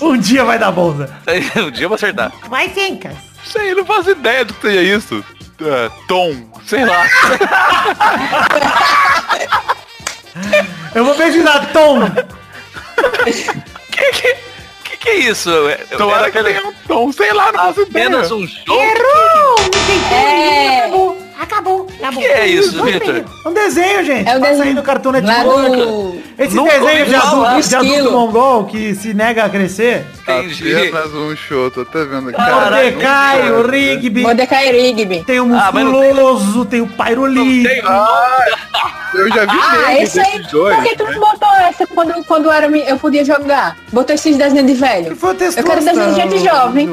[0.00, 1.08] Um dia vai dar bom, Zé.
[1.62, 2.32] um dia eu vou acertar.
[2.48, 3.14] Vai, Fencas.
[3.44, 5.24] Sei, não faço ideia do que seja isso.
[5.60, 6.34] É, tom,
[6.66, 7.06] sei lá.
[10.94, 12.00] Eu vou pesquisar Tom.
[13.90, 14.36] Que que,
[14.84, 15.48] que, que é isso?
[15.50, 18.06] Eu- Tomara era que tenha um tom, sei lá, não faço ideia.
[18.06, 18.82] apenas um jogo?
[18.82, 19.56] Errou!
[19.60, 21.25] Não tem como, É.
[21.40, 21.86] acabou.
[21.86, 22.22] Acabou, acabou.
[22.22, 23.16] que é isso, Vitor?
[23.44, 24.28] É um desenho, gente.
[24.28, 24.74] É um Passa desenho.
[24.74, 25.76] no Cartoon Network.
[25.76, 26.26] do...
[26.38, 30.04] Esse Nunca desenho de adulto, de adulto mongol que se nega a crescer.
[30.22, 30.74] Entendi.
[30.76, 32.40] Apenas um show, tô até vendo aqui.
[32.40, 34.20] Mordecai, o Rigby.
[34.22, 35.24] Mordecai Rigby.
[35.24, 37.62] Tem o Ah, não musculoso, tem o Pyroli.
[37.66, 37.82] Tem-
[39.14, 40.42] Eu já vi Ah, esse aí.
[40.50, 40.74] dois.
[40.76, 43.76] Por que tu não botou essa quando, quando era, eu podia jogar?
[43.90, 45.16] Botou esses desenhos de Que velho.
[45.16, 46.88] foi o Eu quero desenho de gente jovem.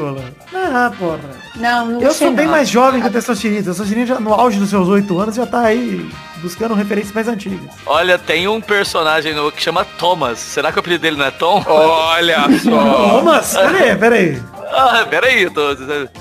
[0.54, 1.18] Ah, porra.
[1.56, 2.52] Não, não Eu sou bem não.
[2.52, 3.60] mais jovem que o Testosterinha.
[3.60, 6.08] O Testosterinha já no auge dos seus oito anos já tá aí
[6.42, 7.70] buscando referências mais antigas.
[7.86, 10.38] Olha, tem um personagem no, que chama Thomas.
[10.38, 11.62] Será que o apelido dele não é Tom?
[11.66, 12.70] Olha só.
[12.70, 14.42] Thomas, peraí, peraí.
[14.76, 15.62] Ah, peraí, eu tô,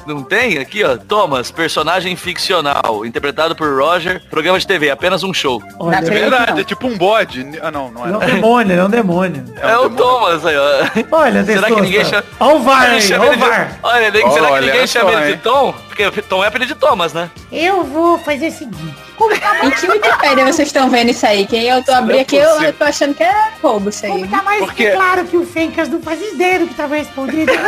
[0.05, 0.59] não tem?
[0.59, 0.95] Aqui, ó.
[0.95, 5.61] Thomas, personagem ficcional, interpretado por Roger, programa de TV, apenas um show.
[5.79, 6.59] Olha, É verdade, não.
[6.59, 7.45] é tipo um bode.
[7.61, 8.25] Ah, não, não é um é.
[8.27, 9.43] demônio, ele é um demônio.
[9.59, 10.61] É, o Thomas aí, ó.
[11.11, 12.23] Olha, Será que ninguém chama...
[12.39, 13.79] Olha o VAR aí, olha o VAR.
[13.81, 15.37] Olha, nem- será que ninguém chama ele de?
[15.41, 15.73] Tom?
[15.95, 17.29] Porque Tom é apelido de Thomas, né?
[17.51, 18.95] Eu vou fazer o seguinte.
[19.15, 19.85] Como tá, Em que
[20.43, 21.45] vocês estão vendo isso aí?
[21.45, 24.03] Quem eu tô Isso abrindo é aqui, eu, eu tô achando que é roubo isso
[24.05, 24.11] aí.
[24.11, 26.95] como tá mais Porque- que claro que o Fencas não faz ideia do que tava
[26.95, 27.51] respondendo.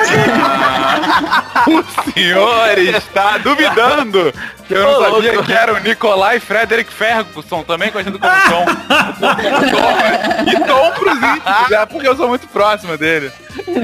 [1.67, 4.33] O senhor está duvidando
[4.67, 5.45] que eu não Ô, sabia louco.
[5.47, 8.65] que era o Nicolai Frederick Ferguson, também conhecido como Tom.
[10.51, 13.31] e Tom pros íntimos, é porque eu sou muito próximo dele.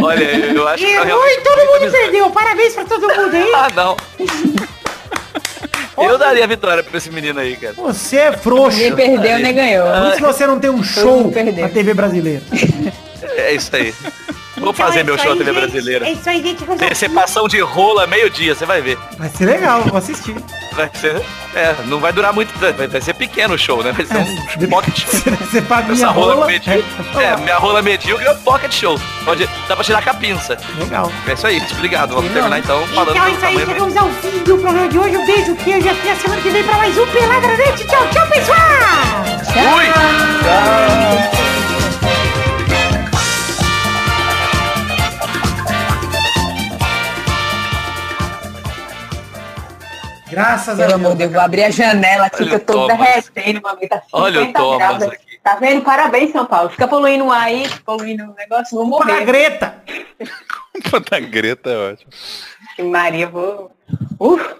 [0.01, 2.03] Olha, eu acho que tá Errou e todo mundo amizade.
[2.03, 2.29] perdeu.
[2.31, 3.51] Parabéns pra todo mundo aí.
[3.55, 3.97] Ah, não.
[5.97, 7.73] Eu daria a vitória pra esse menino aí, cara.
[7.77, 8.77] Você é frouxo.
[8.77, 9.87] Nem perdeu, nem ganhou.
[9.91, 12.41] Por isso que você não tem um show na TV brasileira.
[13.37, 13.93] É isso aí.
[14.61, 15.59] Vou Então fazer é meu show na aí, TV gente.
[15.61, 16.07] brasileira.
[16.07, 16.63] É isso aí, gente.
[16.63, 18.97] Decepção de rola meio-dia, você vai ver.
[19.17, 20.35] Vai ser legal, vou assistir.
[20.73, 21.21] Vai ser.
[21.53, 22.53] É, não vai durar muito.
[22.57, 23.91] Vai, vai ser pequeno o show, né?
[23.91, 25.09] Vai ser um pocket show.
[25.41, 26.47] Você paga minha Essa rola, rola.
[26.47, 26.85] medíocre.
[27.19, 28.97] É, minha rola medíocre é um pocket show.
[29.25, 30.57] Pode, dá pra tirar com a pinça.
[30.77, 31.11] Legal.
[31.27, 32.13] É isso aí, obrigado.
[32.15, 33.67] Vamos terminar então falando Então é do isso aí, tamanho.
[33.73, 35.17] chegamos ao fim do programa de hoje.
[35.17, 37.85] Um beijo, queijo e até a semana que vem pra mais um Peladranet.
[37.85, 38.57] Tchau, tchau, pessoal!
[39.73, 41.50] Fui!
[50.31, 51.13] Graças a Pelo amor Deus.
[51.13, 52.97] de Deus, vou abrir a janela aqui Olha que eu tô Thomas.
[52.97, 53.87] derretendo, mami.
[53.87, 55.39] Tá Olha o 50 Thomas graus aqui.
[55.43, 55.81] Tá vendo?
[55.81, 56.69] Parabéns, São Paulo.
[56.69, 59.25] Fica poluindo o ar aí, poluindo o negócio, vou Culpa da morrer.
[59.25, 59.75] Greta.
[60.89, 62.11] Pô, da Greta é ótimo.
[62.91, 63.71] Maria, vou...
[64.19, 64.55] Uf.